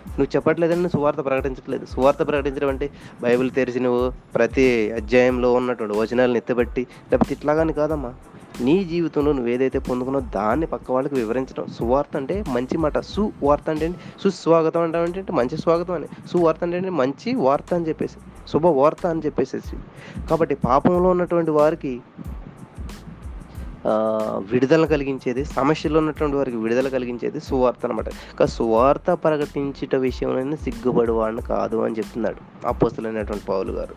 నువ్వు 0.08 0.36
చెప్పట్లేదని 0.36 0.76
నువ్వు 0.76 1.00
సువార్త 1.00 1.26
ప్రకటించట్లేదు. 1.26 1.86
సువార్త 1.86 2.28
ప్రకటించడం 2.28 2.68
అంటే 2.68 2.90
బైబిల్ 3.22 3.52
తెరిచి 3.52 3.80
నువ్వు 3.80 4.12
ప్రతి 4.36 4.92
అధ్యాయంలో 4.92 5.54
ఉన్నటువంటి 5.54 5.98
వచనాలను 5.98 6.38
ఎత్తబెట్టి 6.38 6.88
లేకపోతే 7.12 7.34
ఇట్లాగాని 7.34 7.74
కాదమ్మా. 7.74 8.14
నీ 8.62 8.84
జీవితంలో 8.84 9.32
నువ్వు 9.32 9.52
ఏదైతే 9.52 9.80
పొందుకున్నో 9.80 10.20
దాన్ని 10.20 10.66
పక్క 10.66 10.92
వాళ్ళకి 10.92 11.16
వివరించడం. 11.16 11.66
సువార్త 11.68 12.18
అంటే 12.18 12.44
మంచి 12.48 12.78
మాట. 12.78 13.00
సువార్త 13.00 13.70
అంటే 13.70 13.86
ఏంటి? 13.86 13.98
సుస్వాగతం 14.24 14.82
అంటే 14.82 15.26
మంచి 15.32 15.58
స్వాగతం 15.58 15.94
అని. 15.94 16.08
సువార్త 16.32 16.64
అంటే 16.64 16.90
మంచి 16.90 17.36
వార్త 17.36 17.74
అని 17.74 17.88
చెప్పేసి. 17.88 18.16
శుభ 18.48 18.68
వార్త 18.68 19.08
అని 19.08 19.22
చెప్పేసేసి. 19.26 19.76
కాబట్టి 20.30 20.56
పాపంలో 20.56 21.10
ఉన్నటువంటి 21.10 21.52
వారికి 21.52 22.02
విడుదల 24.52 24.86
కలిగించేది 24.86 25.46
సమస్యలో 25.46 26.00
ఉన్నటువంటి 26.00 26.38
వారికి 26.38 26.58
విడుదల 26.58 26.88
కలిగించేది 26.88 27.40
సువార్త 27.40 27.86
అనమాట 27.86 28.06
కానీ 28.06 28.48
సువార్త 28.48 29.12
ప్రకటించుట 29.12 29.96
విషయంలో 29.96 30.56
సిగ్గుపడి 30.56 31.12
వాడిని 31.12 31.42
కాదు 31.42 31.78
అని 31.78 31.96
చెప్తున్నాడు 31.96 32.68
అపోస్తులైనటువంటి 32.68 33.46
పావులు 33.46 33.72
గారు. 33.72 33.96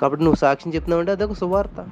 కాబట్టి 0.00 0.24
నువ్వు 0.24 0.38
సాక్ష్యం 0.38 0.74
చెప్తున్నావంటే 0.74 1.12
అదొక 1.12 1.32
సువార్త. 1.32 1.86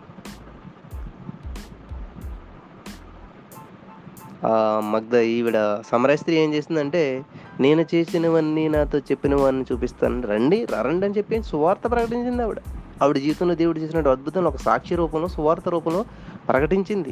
మగ్ధ 4.78 5.16
ఈవిడ 5.16 5.54
సమరస్త్రి 5.92 6.34
ఏం 6.34 6.54
చేసిందంటే 6.54 7.26
నేను 7.60 7.86
చేసినవన్నీ 7.94 8.68
నాతో 8.68 8.98
చెప్పినవన్నీ 8.98 9.64
చూపిస్తాను. 9.72 10.28
రండి 10.28 10.66
రండి 10.80 11.06
అని 11.06 11.14
చెప్పి 11.18 11.42
సువార్త 11.42 11.80
ప్రకటించింది 11.90 12.42
ఆవిడ. 12.42 12.56
ఆవిడ 13.02 13.16
జీవితంలో 13.16 13.54
దేవుడు 13.54 13.78
చేసిన 13.78 14.08
అద్భుతం 14.08 14.44
ఒక 14.44 14.56
సాక్షి 14.56 14.94
రూపంలో 14.94 15.28
సువార్త 15.28 15.68
రూపంలో 15.68 16.04
ప్రకటించింది. 16.48 17.10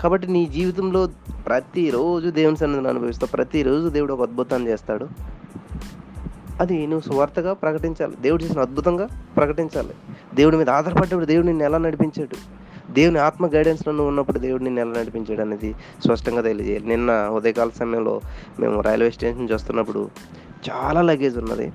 కాబట్టి 0.00 0.26
నీ 0.26 0.46
జీవితంలో 0.46 1.08
ప్రతిరోజు 1.46 2.30
దేవుని 2.30 2.56
సన్నిధిని 2.56 2.88
అనుభవిస్తావు 2.88 3.36
ప్రతిరోజు 3.36 3.88
దేవుడు 3.88 4.12
ఒక 4.12 4.22
అద్భుతాన్ని 4.22 4.70
చేస్తాడు. 4.70 5.08
అది 6.60 6.86
నువ్వు 6.86 7.12
సువార్తగా 7.12 7.52
ప్రకటించాలి. 7.52 8.16
దేవుడు 8.20 8.44
చేసిన 8.44 8.60
అద్భుతంగా 8.60 9.08
ప్రకటించాలి. 9.36 9.94
దేవుడి 10.34 10.56
మీద 10.56 10.70
ఆధారపడ్డప్పుడు 10.70 11.24
దేవుడు 11.24 11.46
నిన్ను 11.46 11.64
ఎలా 11.64 11.78
నడిపించాడు? 11.78 12.61
దేవుని 12.92 13.18
ఆత్మ 13.18 13.46
గైడెన్స్లో 13.46 13.92
నువ్వు 13.92 14.08
ఉన్నప్పుడు 14.08 14.38
దేవుడు 14.38 14.62
నిన్ను 14.62 14.80
ఎలా 14.80 14.92
నడిపించాడు 15.00 15.40
అనేది 15.40 15.74
స్పష్టంగా 16.04 16.42
తెలియజేయాలి. 16.42 16.86
నిన్న 16.86 17.28
ఉదయకాల 17.32 17.70
సమయంలో 17.78 18.20
మేము 18.60 18.80
రైల్వే 18.80 19.10
స్టేషన్ 19.10 19.40
నుంచి 19.40 19.54
వస్తున్నప్పుడు 19.54 20.10
చాలా 20.70 21.02
లగేజ్ 21.02 21.38
ఉన్నది. 21.38 21.72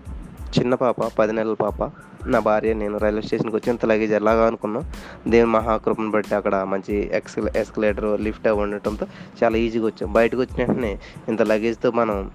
చిన్న 0.60 0.76
పాప 0.76 0.96
పది 1.20 1.34
నెలల 1.34 1.54
పాప 1.54 1.92
నా 2.26 2.40
భార్య 2.40 2.74
నేను 2.74 2.98
రైల్వే 2.98 3.22
స్టేషన్కి 3.22 3.56
వచ్చి 3.56 3.70
ఇంత 3.72 3.86
లగేజ్ 3.86 4.14
ఎలాగా 4.14 4.48
అనుకున్నాం? 4.48 4.84
దేవుని 5.28 5.52
మహాకృపను 5.52 6.12
బట్టి 6.12 6.36
అక్కడ 6.36 6.56
మంచి 6.56 7.10
ఎక్స్కల్ 7.14 7.50
ఎస్కలేటర్ 7.56 8.22
లిఫ్ట్ 8.22 8.48
అవి 8.48 8.60
ఉండటంతో 8.62 9.08
చాలా 9.44 9.58
ఈజీగా 9.58 9.86
వచ్చాం. 9.86 10.14
బయటకు 10.14 10.42
వచ్చిన 10.42 10.66
వెంటనే 10.66 11.00
ఇంత 11.28 11.42
లగేజ్తో 11.42 11.92
మనం 11.92 12.32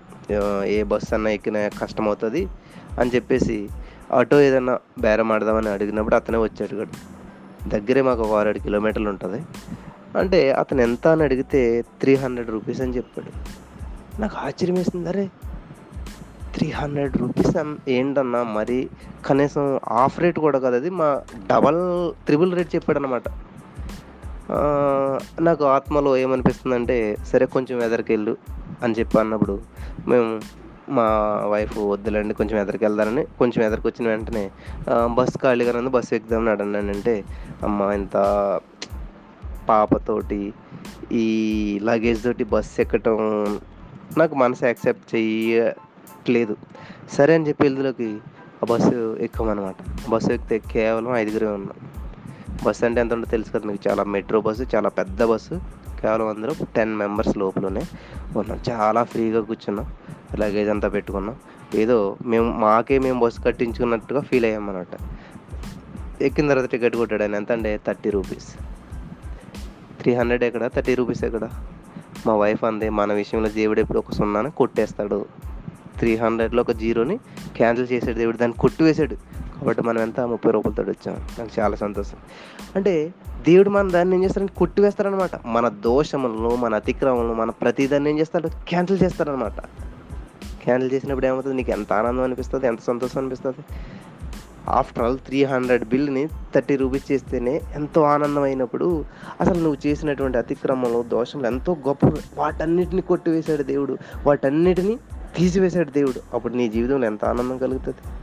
ఏ 0.64 0.82
బస్సు 0.82 1.14
అన్నా 1.14 1.30
ఎక్కిన 1.30 1.68
కష్టం 1.68 2.06
అవుతుంది 2.06 2.48
అని 3.00 3.10
చెప్పేసి 3.14 3.68
ఆటో 4.12 4.40
ఏదన్నా 4.40 4.78
బేరం 4.98 5.32
ఆడదామని 5.32 5.68
అడిగినప్పుడు 5.68 6.14
అతనే 6.14 6.38
వచ్చాడు 6.38 6.74
కూడా 6.74 6.90
దగ్గరే 7.68 8.02
మాకు 8.02 8.22
ఒక 8.22 8.38
ఆరేడు 8.38 8.58
కిలోమీటర్లు 8.58 9.08
ఉంటుంది. 9.08 9.42
అంటే 10.18 10.52
అతను 10.52 10.80
ఎంత 10.80 11.08
అని 11.08 11.22
అడిగితే 11.22 11.82
త్రీ 12.00 12.14
హండ్రెడ్ 12.14 12.50
రూపీస్ 12.50 12.80
అని 12.80 12.96
చెప్పాడు. 12.96 13.30
నాకు 14.20 14.36
ఆశ్చర్యం 14.38 14.76
వేసింది 14.76 15.08
అరే 15.08 15.30
త్రీ 16.54 16.70
హండ్రెడ్ 16.70 17.16
రూపీస్ 17.16 17.56
ఏంటన్నా? 17.88 18.42
మరి 18.42 18.90
కనీసం 19.26 19.80
హాఫ్ 19.88 20.20
రేట్ 20.20 20.38
కూడా 20.38 20.58
కాదు 20.58 20.76
అది 20.76 20.90
మా 20.90 21.22
డబల్ 21.52 21.80
త్రిబుల్ 22.26 22.52
రేట్ 22.52 22.74
చెప్పాడు 22.74 22.98
అనమాట 22.98 23.22
నాకు 25.40 25.64
ఆత్మలో 25.64 26.16
ఏమనిపిస్తుందంటే 26.16 27.16
సరే 27.26 27.46
కొంచెం 27.46 27.82
ఎదరికెళ్ళు 27.82 28.36
అని 28.82 28.94
చెప్పి 28.98 29.18
అన్నప్పుడు 29.18 29.60
మేము 30.08 30.40
మా 30.88 31.02
వైఫ్ 31.46 31.78
వద్దులేండి 31.78 32.34
కొంచెం 32.34 32.60
ఎదరికి 32.60 32.84
వెళ్దారని 32.84 33.24
కొంచెం 33.24 33.66
ఎదరికి 33.66 33.86
వచ్చిన 33.86 34.08
వెంటనే 34.08 34.50
బస్సు 35.14 35.38
ఖాళీగా 35.38 35.78
ఉంది 35.78 35.90
బస్సు 35.90 36.14
ఎక్కుదామని 36.14 36.50
అడన్నానంటే 36.50 37.24
అమ్మ 37.62 37.82
ఇంత 37.82 38.16
పాపతోటి 39.68 40.52
ఈ 41.12 41.80
లగేజ్ 41.82 42.24
తోటి 42.24 42.44
బస్సు 42.44 42.80
ఎక్కటం 42.80 43.16
నాకు 44.18 44.34
మనసు 44.34 44.64
యాక్సెప్ట్ 44.64 45.14
చేయట్లేదు. 45.14 46.56
సరే 47.12 47.34
అని 47.34 47.48
చెప్పి 47.48 47.66
ఇందులోకి 47.66 48.18
ఆ 48.62 48.66
బస్సు 48.70 49.16
ఎక్కమన్నమాట. 49.16 49.74
బస్సు 50.08 50.32
ఎక్కితే 50.32 50.58
కేవలం 50.72 51.16
ఐదుగురే 51.16 51.46
ఉన్నాం. 51.46 51.76
బస్సు 52.64 52.84
అంటే 52.84 53.00
ఎంత 53.00 53.12
ఉంటుందో 53.12 53.30
తెలుసు 53.30 53.52
కదా 53.52 53.66
మీకు 53.66 53.88
చాలా 53.88 54.04
మెట్రో 54.04 54.40
బస్సు 54.40 54.66
చాలా 54.74 54.88
పెద్ద 54.88 55.24
బస్సు. 55.24 55.60
కేవలం 56.02 56.28
అందరూ. 56.28 56.54
టెన్ 56.76 56.96
మెంబర్స్ 56.96 57.38
లోపలనే 57.38 57.82
ఉన్నాం. 58.36 58.60
చాలా 58.70 59.02
ఫ్రీగా 59.02 59.40
కూర్చున్నాం. 59.40 59.92
లగేజ్ 60.38 60.70
అంతా 60.70 60.88
పెట్టుకున్నాం. 60.88 61.36
ఏదో 61.74 62.16
మేము 62.26 62.58
మాకే 62.58 62.98
మేము 62.98 63.20
బస్సు 63.20 63.40
కట్టించుకున్నట్టుగా 63.40 64.20
ఫీల్ 64.20 64.44
అయ్యామన్నమాట 64.44 65.00
ఎక్కిన 66.22 66.48
తర్వాత 66.48 66.70
టికెట్ 66.70 66.96
కొట్టాడు 66.96 67.22
ఆయన. 67.22 67.34
ఎంత 67.34 67.52
అంటే 67.52 67.80
థర్టీ 67.86 68.10
రూపీస్ 68.10 68.54
త్రీ 70.02 70.14
హండ్రెడ్ 70.14 70.44
ఎక్కడ? 70.44 70.66
థర్టీ 70.66 70.94
రూపీస్ 70.94 71.24
ఎక్కడ? 71.24 71.48
మా 72.26 72.36
వైఫ్ 72.36 72.64
అందే 72.64 72.88
మన 72.88 73.12
విషయంలో 73.12 73.48
దేవుడు 73.48 73.80
ఎప్పుడు 73.80 73.98
ఒక 73.98 74.10
సున్నాను 74.10 74.50
కొట్టేస్తాడు. 74.50 75.26
త్రీ 75.98 76.16
హండ్రెడ్లో 76.16 76.60
ఒక 76.60 76.70
జీరోని 76.70 77.16
క్యాన్సిల్ 77.56 77.88
చేసాడు 77.92 78.18
దేవుడు. 78.18 78.36
దాన్ని 78.36 78.56
కొట్టివేశాడు 78.56 79.16
కాబట్టి 79.62 79.82
మనం 79.82 80.00
ఎంత 80.00 80.20
ముప్పై 80.20 80.50
రూపాయలతో 80.50 80.82
వచ్చాం 80.82 81.16
నాకు 81.38 81.60
చాలా 81.60 81.76
సంతోషం. 81.76 82.16
అంటే 82.76 83.14
దేవుడు 83.48 83.70
మన 83.70 83.90
దాన్ని 83.90 84.16
ఏం 84.16 84.24
చేస్తాడంటే 84.24 84.54
కొట్టివేస్తాడనమాట. 84.56 85.30
మన 85.46 85.68
దోషములను 85.68 86.56
మన 86.56 86.74
అతిక్రమలను 86.74 87.34
మన 87.34 87.50
ప్రతిదాన్ని 87.50 88.10
ఏం 88.10 88.18
చేస్తాడు? 88.18 88.48
క్యాన్సిల్ 88.48 89.02
చేస్తాడనమాట. 89.02 89.60
క్యాన్సిల్ 90.62 90.92
చేసినప్పుడు 90.92 91.26
ఏమవుతుంది? 91.26 91.56
నీకు 91.56 91.70
ఎంత 91.70 91.92
ఆనందం 91.92 92.22
అనిపిస్తుంది? 92.22 92.66
ఎంత 92.66 92.80
సంతోషం 92.80 93.20
అనిపిస్తుంది? 93.20 93.78
ఆఫ్టర్ 94.68 95.04
ఆల్ 95.04 95.18
త్రీ 95.18 95.44
హండ్రెడ్ 95.44 95.84
బిల్ని 95.84 96.28
థర్టీ 96.54 96.76
రూపీస్ 96.76 97.12
చేస్తేనే 97.12 97.60
ఎంతో 97.74 98.02
ఆనందం 98.02 98.42
అయినప్పుడు 98.42 99.04
అసలు 99.40 99.54
నువ్వు 99.54 99.88
చేసినటువంటి 99.88 100.38
అతిక్రమంలో 100.38 101.02
దోషంలో 101.02 101.46
ఎంతో 101.46 101.76
గొప్ప 101.88 102.06
వాటన్నిటిని 102.38 103.02
కొట్టివేశాడు 103.02 103.62
దేవుడు. 103.62 103.98
వాటన్నిటిని 104.26 104.96
తీసివేశాడు 105.36 105.90
దేవుడు. 105.90 106.20
అప్పుడు 106.34 106.54
నీ 106.54 106.68
జీవితంలో 106.68 107.06
ఎంత 107.06 107.24
ఆనందం 107.24 107.58
కలుగుతుంది? 107.58 108.21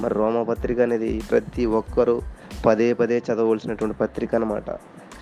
మరి 0.00 0.14
రోమపత్రిక 0.14 0.80
అనేది 0.80 1.22
ప్రతి 1.30 1.64
ఒక్కరూ 1.74 2.16
పదే 2.64 2.88
పదే 2.92 3.16
చదవలసినటువంటి 3.18 3.96
పత్రిక 3.98 4.34
అనమాట 4.34 4.68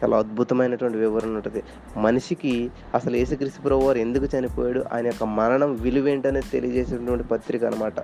చాలా 0.03 0.17
అద్భుతమైనటువంటి 0.17 0.99
వివరణ 0.99 1.29
ఉంటుంది. 1.29 1.63
మనిషికి 1.97 2.71
అసలు 2.95 3.17
యేసుక్రీస్తు 3.17 3.63
ప్రభు 3.63 3.85
వారు 3.85 3.99
ఎందుకు 3.99 4.25
చనిపోయాడు? 4.25 4.85
ఆయన 4.93 5.07
యొక్క 5.07 5.25
మరణం 5.25 5.75
విలువేంటనేది 5.75 6.47
తెలియజేసేటువంటి 6.53 7.25
పత్రిక 7.25 7.65
అనమాట 7.65 8.01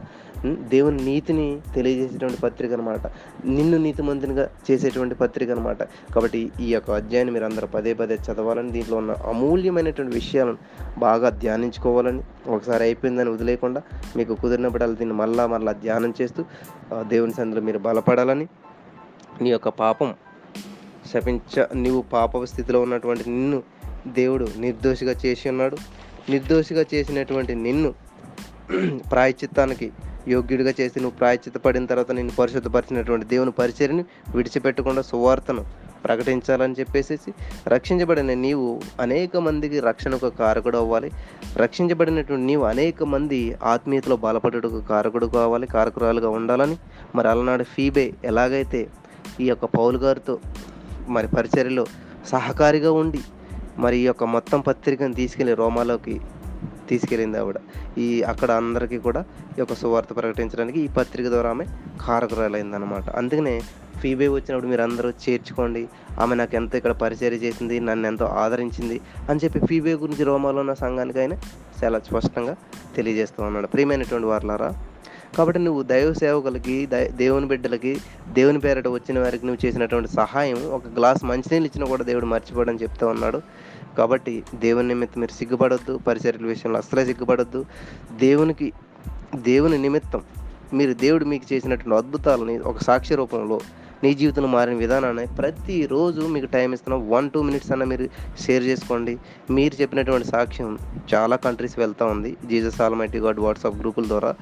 దేవుని 0.69 1.05
నీతిని 1.05 1.61
తెలియజేసేటువంటి 1.75 2.39
పత్రిక 2.41 2.73
అనమాట 2.73 3.07
నిన్ను 3.45 3.79
నీతిమంతునిగా 3.79 4.49
చేసేటువంటి 4.71 5.15
పత్రిక 5.15 5.51
అనమాట 5.51 5.83
కాబట్టి 5.83 6.53
ఈ 6.61 6.73
యొక్క 6.75 6.91
అధ్యాయాన్ని 6.91 7.35
మీరు 7.35 7.45
అందరూ 7.45 7.67
పదే 7.67 7.95
పదే 7.95 8.15
చదవాలని 8.15 8.71
దీంట్లో 8.71 8.97
ఉన్న 8.97 9.13
అమూల్యమైనటువంటి 9.13 10.15
విషయాలను 10.15 10.57
బాగా 10.99 11.29
ధ్యానించుకోవాలని. 11.29 12.23
ఒకసారి 12.49 12.83
అయిపోయిందని 12.85 13.31
వదిలేయకుండా 13.31 13.83
మీకు 14.17 14.35
కుదిరినప్పుడు 14.35 14.87
దీన్ని 14.87 15.17
మళ్ళా 15.17 15.47
మళ్ళా 15.47 15.73
ధ్యానం 15.73 16.15
చేస్తూ 16.23 16.45
దేవుని 17.03 17.33
సందులో 17.33 17.61
మీరు 17.61 17.79
బలపడాలని 17.79 18.49
నీ 19.43 19.51
యొక్క 19.51 19.69
పాపం 19.69 20.15
శపించ 21.13 21.65
నీవు 21.75 22.01
పాప 22.13 22.45
స్థితిలో 22.45 22.83
ఉన్నటువంటి 22.83 23.31
నిన్ను 23.31 23.63
దేవుడు 24.07 24.49
నిర్దోషిగా 24.59 25.15
చేసి 25.27 25.49
ఉన్నాడు. 25.49 25.77
నిర్దోషిగా 26.31 26.85
చేసినటువంటి 26.95 27.55
నిన్ను 27.55 27.95
ప్రాయచిత్తానికి 29.11 29.93
యోగ్యుడిగా 30.29 30.73
చేసి 30.81 31.01
నువ్వు 31.01 31.17
ప్రాయచిత్త 31.19 31.59
పడిన 31.59 31.87
తర్వాత 31.87 32.11
నిన్ను 32.13 32.35
పరిశుద్ధపరిచినటువంటి 32.39 33.27
దేవుని 33.27 33.51
పరిచర్ని 33.51 34.05
విడిచిపెట్టకుండా 34.35 35.03
సువార్తను 35.03 35.65
ప్రకటించాలని 36.05 36.75
చెప్పేసి 36.81 37.33
రక్షించబడిన 37.69 38.35
నీవు 38.35 38.81
అనేక 39.01 39.37
మందికి 39.37 39.81
రక్షణకు 39.81 40.31
కారకుడు 40.31 40.79
అవ్వాలి. 40.79 41.11
రక్షించబడినటువంటి 41.57 42.47
నీవు 42.47 42.65
అనేక 42.65 43.03
మంది 43.03 43.57
ఆత్మీయతలో 43.65 44.17
బలపడుటకు 44.17 44.81
కారకుడు 44.81 45.27
కావాలి 45.27 45.67
కారకురాలుగా 45.67 46.29
ఉండాలని. 46.29 46.77
మరి 47.15 47.29
అలనాడు 47.29 47.65
ఫీబే 47.65 48.15
ఎలాగైతే 48.25 48.87
ఈ 49.41 49.47
యొక్క 49.47 49.65
పౌలు 49.65 49.99
గారితో 49.99 50.39
మరి 51.09 51.29
పరిచర్యలో 51.29 51.87
సహకారిగా 52.27 52.93
ఉండి 52.93 53.21
మరి 53.79 53.97
ఈ 53.97 54.07
యొక్క 54.07 54.25
మొత్తం 54.25 54.61
పత్రికను 54.61 55.15
తీసుకెళ్ళి 55.15 55.55
రోమాలోకి 55.55 56.21
తీసుకెళ్ళింది 56.89 57.39
ఆవిడ. 57.39 57.55
ఈ 57.99 58.23
అక్కడ 58.23 58.51
అందరికీ 58.51 58.99
కూడా 58.99 59.21
ఈ 59.51 59.55
యొక్క 59.59 59.75
సువార్త 59.75 60.09
ప్రకటించడానికి 60.17 60.81
ఈ 60.81 60.89
పత్రిక 60.89 61.27
ద్వారా 61.27 61.51
ఆమె 61.51 61.65
కారకురాలైందనమాట 62.01 63.11
అందుకనే 63.11 63.61
ఫీబే 64.01 64.29
వచ్చినప్పుడు 64.29 64.71
మీరు 64.71 64.83
అందరూ 64.83 65.11
చేర్చుకోండి. 65.11 65.89
ఆమె 66.21 66.35
నాకు 66.35 66.57
ఎంతో 66.57 66.77
ఇక్కడ 66.77 66.93
పరిచయం 66.93 67.33
చేసింది 67.33 67.81
నన్ను 67.81 68.07
ఎంతో 68.07 68.25
ఆదరించింది 68.25 69.01
అని 69.31 69.41
చెప్పి 69.45 69.61
ఫీబే 69.61 69.95
గురించి 69.95 70.25
రోమాలో 70.25 70.61
ఉన్న 70.61 70.75
సంఘానికి 70.75 71.21
ఆయన 71.21 71.33
చాలా 71.85 71.99
స్పష్టంగా 71.99 72.57
తెలియజేస్తూ 72.97 73.43
ఉన్నాడు. 73.43 73.67
ప్రియమైనటువంటి 73.67 74.27
వారులారా 74.27 74.75
కాబట్టి 75.37 75.61
నువ్వు 75.61 75.83
దైవ 75.83 76.13
సేవకులకి 76.13 76.87
దై- 76.87 77.11
దేవుని 77.11 77.47
బిడ్డలకి 77.47 77.99
దేవుని 78.33 78.61
పేరట 78.61 78.89
వచ్చిన 78.89 79.19
వారికి 79.19 79.47
నువ్వు 79.47 79.67
చేసినటువంటి 79.67 80.11
సహాయం 80.11 80.71
ఒక 80.71 80.83
గ్లాస్ 80.97 81.25
మంచినీళ్ళు 81.25 81.67
ఇచ్చినా 81.67 81.87
కూడా 81.87 82.05
దేవుడు 82.05 82.27
మర్చిపోవడం 82.27 82.75
చెప్తూ 82.75 83.07
ఉన్నాడు. 83.07 83.43
కాబట్టి 83.99 84.43
దేవుని 84.55 84.89
నిమిత్తం 84.89 85.21
మీరు 85.21 85.35
సిగ్గుపడొద్దు 85.35 85.99
పరిచర్ల 86.07 86.47
విషయంలో 86.47 86.79
అసలే 86.79 87.05
సిగ్గుపడొద్దు. 87.05 87.67
దేవునికి 88.17 88.73
దేవుని 89.35 89.79
నిమిత్తం 89.79 90.23
మీరు 90.73 90.93
దేవుడు 90.93 91.25
మీకు 91.25 91.55
చేసినటువంటి 91.55 92.07
అద్భుతాలని 92.07 92.59
ఒక 92.59 92.79
సాక్షి 92.79 93.15
రూపంలో 93.15 93.61
నీ 94.05 94.15
జీవితంలో 94.15 94.49
మారిన 94.49 94.75
విధానాన్ని 94.75 95.27
ప్రతిరోజు 95.27 96.21
మీకు 96.21 96.47
టైం 96.47 96.73
ఇస్తున్నాం 96.73 97.11
వన్ 97.11 97.31
టూ 97.31 97.43
మినిట్స్ 97.43 97.73
అన్న 97.73 97.85
మీరు 97.85 98.09
షేర్ 98.41 98.65
చేసుకోండి. 98.65 99.19
మీరు 99.51 99.81
చెప్పినటువంటి 99.81 100.29
సాక్ష్యం 100.29 100.79
చాలా 101.15 101.37
కంట్రీస్ 101.37 101.79
వెళ్తూ 101.79 102.07
ఉంది. 102.07 102.37
జీజస్ 102.47 102.81
ఆల్మైటీ 102.81 103.19
గాడ్ 103.19 103.41
వాట్సాప్ 103.41 103.77
గ్రూపుల 103.77 104.09
ద్వారా. 104.09 104.35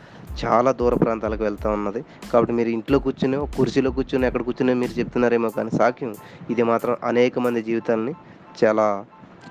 చాలా 0.44 0.70
దూర 0.80 0.94
ప్రాంతాలకు 0.94 1.42
వెళ్తూ 1.48 1.68
ఉన్నది. 1.78 2.00
కాబట్టి 2.32 2.52
మీరు 2.58 2.70
ఇంట్లో 2.76 2.98
కూర్చుని 3.06 3.38
కుర్చీలో 3.56 3.90
కూర్చుని 3.98 4.26
ఎక్కడ 4.28 4.42
కూర్చుని 4.48 4.74
మీరు 4.82 4.94
చెప్తున్నారేమో 5.00 5.50
కానీ 5.58 5.72
సాక్ష్యం 5.80 6.12
ఇది 6.54 6.64
మాత్రం 6.72 6.96
అనేక 7.12 7.38
మంది 7.46 7.62
జీవితాలని 7.68 8.14
చాలా 8.62 8.86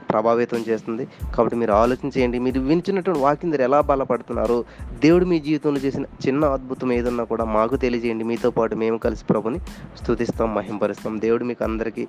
ప్రభావితం 0.09 0.65
చేస్తుంది. 0.69 1.07
కాబట్టి 1.35 1.57
మీరు 1.57 1.71
ఆలోచన 1.71 2.07
చేయండి. 2.17 2.39
మీరు 2.39 2.59
వినిచినటువంటి 2.59 3.21
వాక్యం 3.21 3.51
మీరు 3.51 3.61
ఎలా 3.61 3.81
బలపడుతున్నారు? 3.81 4.65
దేవుడు 5.03 5.25
మీ 5.25 5.39
జీవితంలో 5.39 5.79
చేసిన 5.79 6.03
చిన్న 6.03 6.45
అద్భుతం 6.45 6.91
ఏదన్నా 6.91 7.23
కూడా 7.23 7.45
మాకు 7.45 7.75
తెలియజేయండి. 7.75 8.23
మీతో 8.23 8.51
పాటు 8.51 8.75
మేము 8.75 8.97
కలిసి 8.97 9.25
ప్రభుని 9.25 9.59
స్తుతిస్తాం 10.03 10.55
మహింపరుస్తాం. 10.55 11.19
దేవుడు 11.19 11.43
మీకు 11.43 11.63
అందరికీ 11.63 12.07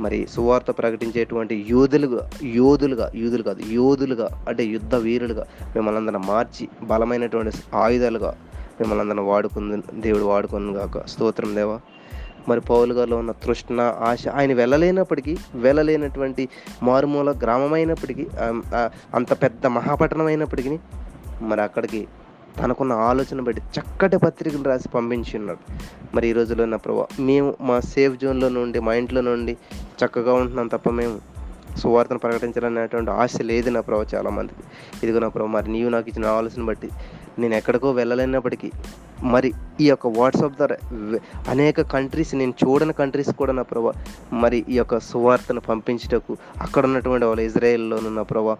మరి 0.00 0.26
సువార్త 0.30 0.70
ప్రకటించేటువంటి 0.70 1.66
యోధులుగా 1.70 2.30
యోధులుగా 2.44 3.10
యూదులు 3.14 3.42
కాదు 3.42 3.62
యోధులుగా 3.62 4.28
అంటే 4.48 4.64
యుద్ధ 4.64 4.94
వీరులుగా 4.94 5.46
మిమ్మల్ని 5.76 6.00
అందరం 6.00 6.26
మార్చి 6.26 6.68
బలమైనటువంటి 6.82 7.56
ఆయుధాలుగా 7.76 8.36
మిమ్మల్ని 8.80 9.02
అందరం 9.02 9.26
వాడుకుంది 9.26 10.00
దేవుడు 10.00 10.24
వాడుకుంది 10.24 10.78
కాక 10.78 11.06
స్తోత్రం 11.06 11.54
దేవా. 11.54 11.80
మరి 12.48 12.60
పౌలు 12.60 12.94
గారిలో 12.94 13.16
ఉన్న 13.16 13.32
తృష్ణ 13.32 13.80
ఆశ 13.80 14.28
ఆయన 14.28 14.54
వెళ్ళలేనప్పటికీ 14.54 15.36
వెళ్ళలేనటువంటి 15.54 16.48
మారుమూల 16.82 17.30
గ్రామమైనప్పటికీ 17.42 18.26
అంత 19.14 19.42
పెద్ద 19.42 19.66
మహాపట్టణం 19.66 20.26
అయినప్పటికీ 20.26 20.78
మరి 21.42 21.62
అక్కడికి 21.62 22.08
తనకున్న 22.58 22.92
ఆలోచన 22.92 23.40
బట్టి 23.40 23.62
చక్కటి 23.62 24.16
పత్రికలు 24.16 24.62
రాసి 24.62 24.88
పంపించి 24.88 25.38
ఉన్నాడు. 25.38 25.58
మరి 26.16 26.28
ఈ 26.28 26.32
రోజులో 26.32 26.62
ఉన్న 26.64 26.76
ప్రభావ 26.76 27.06
మేము 27.20 27.54
మా 27.60 27.80
సేఫ్ 27.80 28.16
జోన్లో 28.18 28.48
నుండి 28.48 28.80
మా 28.80 28.94
ఇంట్లో 28.94 29.20
నుండి 29.20 29.56
చక్కగా 30.04 30.32
ఉంటున్నాం 30.32 30.66
తప్ప 30.66 30.90
మేము 30.90 31.20
సువార్తను 31.82 32.18
ప్రకటించాలనేటువంటి 32.18 33.10
ఆశ 33.22 33.42
లేదు 33.42 33.70
నా 33.70 33.80
ప్రభావ 33.80 34.06
చాలామందికి. 34.14 34.62
ఇదిగో 35.02 35.18
నా 35.18 35.28
ప్రభావ 35.28 35.50
మరి 35.56 35.70
నీవు 35.72 35.90
నాకు 35.90 36.08
ఇచ్చిన 36.08 36.26
ఆలోచన 36.38 36.64
బట్టి 36.64 36.88
నేను 37.38 37.54
ఎక్కడికో 37.54 37.88
వెళ్ళలేనప్పటికీ 37.92 38.70
మరి 39.24 39.48
ఈ 39.80 39.86
యొక్క 39.88 40.06
వాట్సాప్ 40.16 40.56
ద్వారా 40.56 40.76
అనేక 41.48 41.80
కంట్రీస్ 41.94 42.32
నేను 42.34 42.54
చూడని 42.62 42.92
కంట్రీస్ 42.92 43.30
కూడా 43.36 43.52
నా 43.52 43.62
ప్రభా 43.62 43.92
మరి 44.32 44.58
ఈ 44.68 44.76
యొక్క 44.76 44.98
సువార్తను 45.10 45.62
పంపించుటకు 45.68 46.32
అక్కడ 46.60 46.82
ఉన్నటువంటి 46.84 47.26
వాళ్ళు 47.26 47.42
ఇజ్రాయెల్లోనున్న 47.42 48.22
ప్రభా 48.22 48.56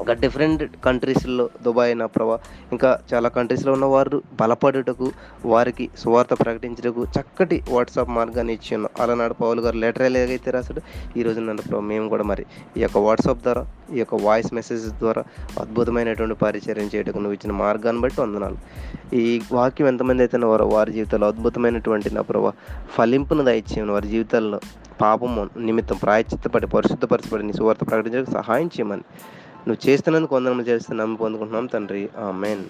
ఒక 0.00 0.12
డిఫరెంట్ 0.12 0.76
కంట్రీస్లో 0.84 1.50
దుబాయ్ 1.64 1.94
నా 1.98 2.06
ప్రభా 2.06 2.38
ఇంకా 2.72 2.98
చాలా 3.12 3.28
కంట్రీస్లో 3.28 3.72
ఉన్న 3.72 3.84
వారు 3.84 4.22
బలపడుటకు 4.40 5.12
వారికి 5.44 5.90
సువార్త 5.96 6.34
ప్రకటించుటకు 6.40 7.04
చక్కటి 7.04 7.62
వాట్సాప్ 7.68 8.10
మార్గాన్ని 8.10 8.52
ఇచ్చి 8.52 8.74
ఉన్నాం. 8.76 8.92
అలనాడు 9.02 9.34
పౌలు 9.34 9.60
గారు 9.60 9.76
లెటర్ 9.76 10.02
ఎలాగైతే 10.02 10.50
రాశాడు 10.50 10.80
ఈ 11.18 11.22
రోజు 11.22 11.40
నన్ను 11.40 11.62
ప్రభా 11.62 11.80
మేము 11.80 12.08
కూడా 12.08 12.22
మరి 12.22 12.46
ఈ 12.78 12.80
యొక్క 12.80 12.98
వాట్సాప్ 12.98 13.42
ద్వారా 13.42 13.66
ఈ 13.94 13.98
యొక్క 13.98 14.14
వాయిస్ 14.14 14.54
మెసేజెస్ 14.54 14.94
ద్వారా 14.94 15.24
అద్భుతమైనటువంటి 15.60 16.34
పరిచయం 16.34 16.90
చేయటకు 16.94 17.18
నువ్వు 17.18 17.32
ఇచ్చిన 17.32 17.52
మార్గాన్ని 17.52 18.02
బట్టి 18.02 18.20
వందనాలు. 18.20 18.56
ఈ 19.12 19.42
వాక్యం 19.52 19.88
ఎంతమంది 19.88 20.22
అయితే 20.22 20.38
వారో 20.38 20.66
వారి 20.66 20.92
జీవితాల్లో 20.92 21.28
అద్భుతమైనటువంటి 21.28 22.10
నా 22.14 22.20
ప్రభా 22.20 22.52
ఫలింపును 22.96 23.44
దయచేయను 23.44 23.92
వారి 23.92 24.08
జీవితాల్లో 24.08 24.60
పాపము 25.00 25.48
నిమిత్తం 25.56 25.96
ప్రాయచిత్తపడి 25.96 26.66
పరిశుద్ధపరచబడి 26.66 27.42
నీ 27.42 27.52
సువార్త 27.52 27.80
ప్రకటించడానికి 27.90 28.32
సహాయం 28.32 28.66
చేయమని. 28.66 29.02
నువ్వు 29.66 29.80
చేస్తున్నందుకు 29.86 30.34
వందనము 30.34 30.64
చేస్తున్నాము 30.70 31.14
పొందుకుంటున్నాం 31.16 31.66
తండ్రి. 31.66 32.02
ఆ 32.18 32.26
మెయిన్ 32.42 32.64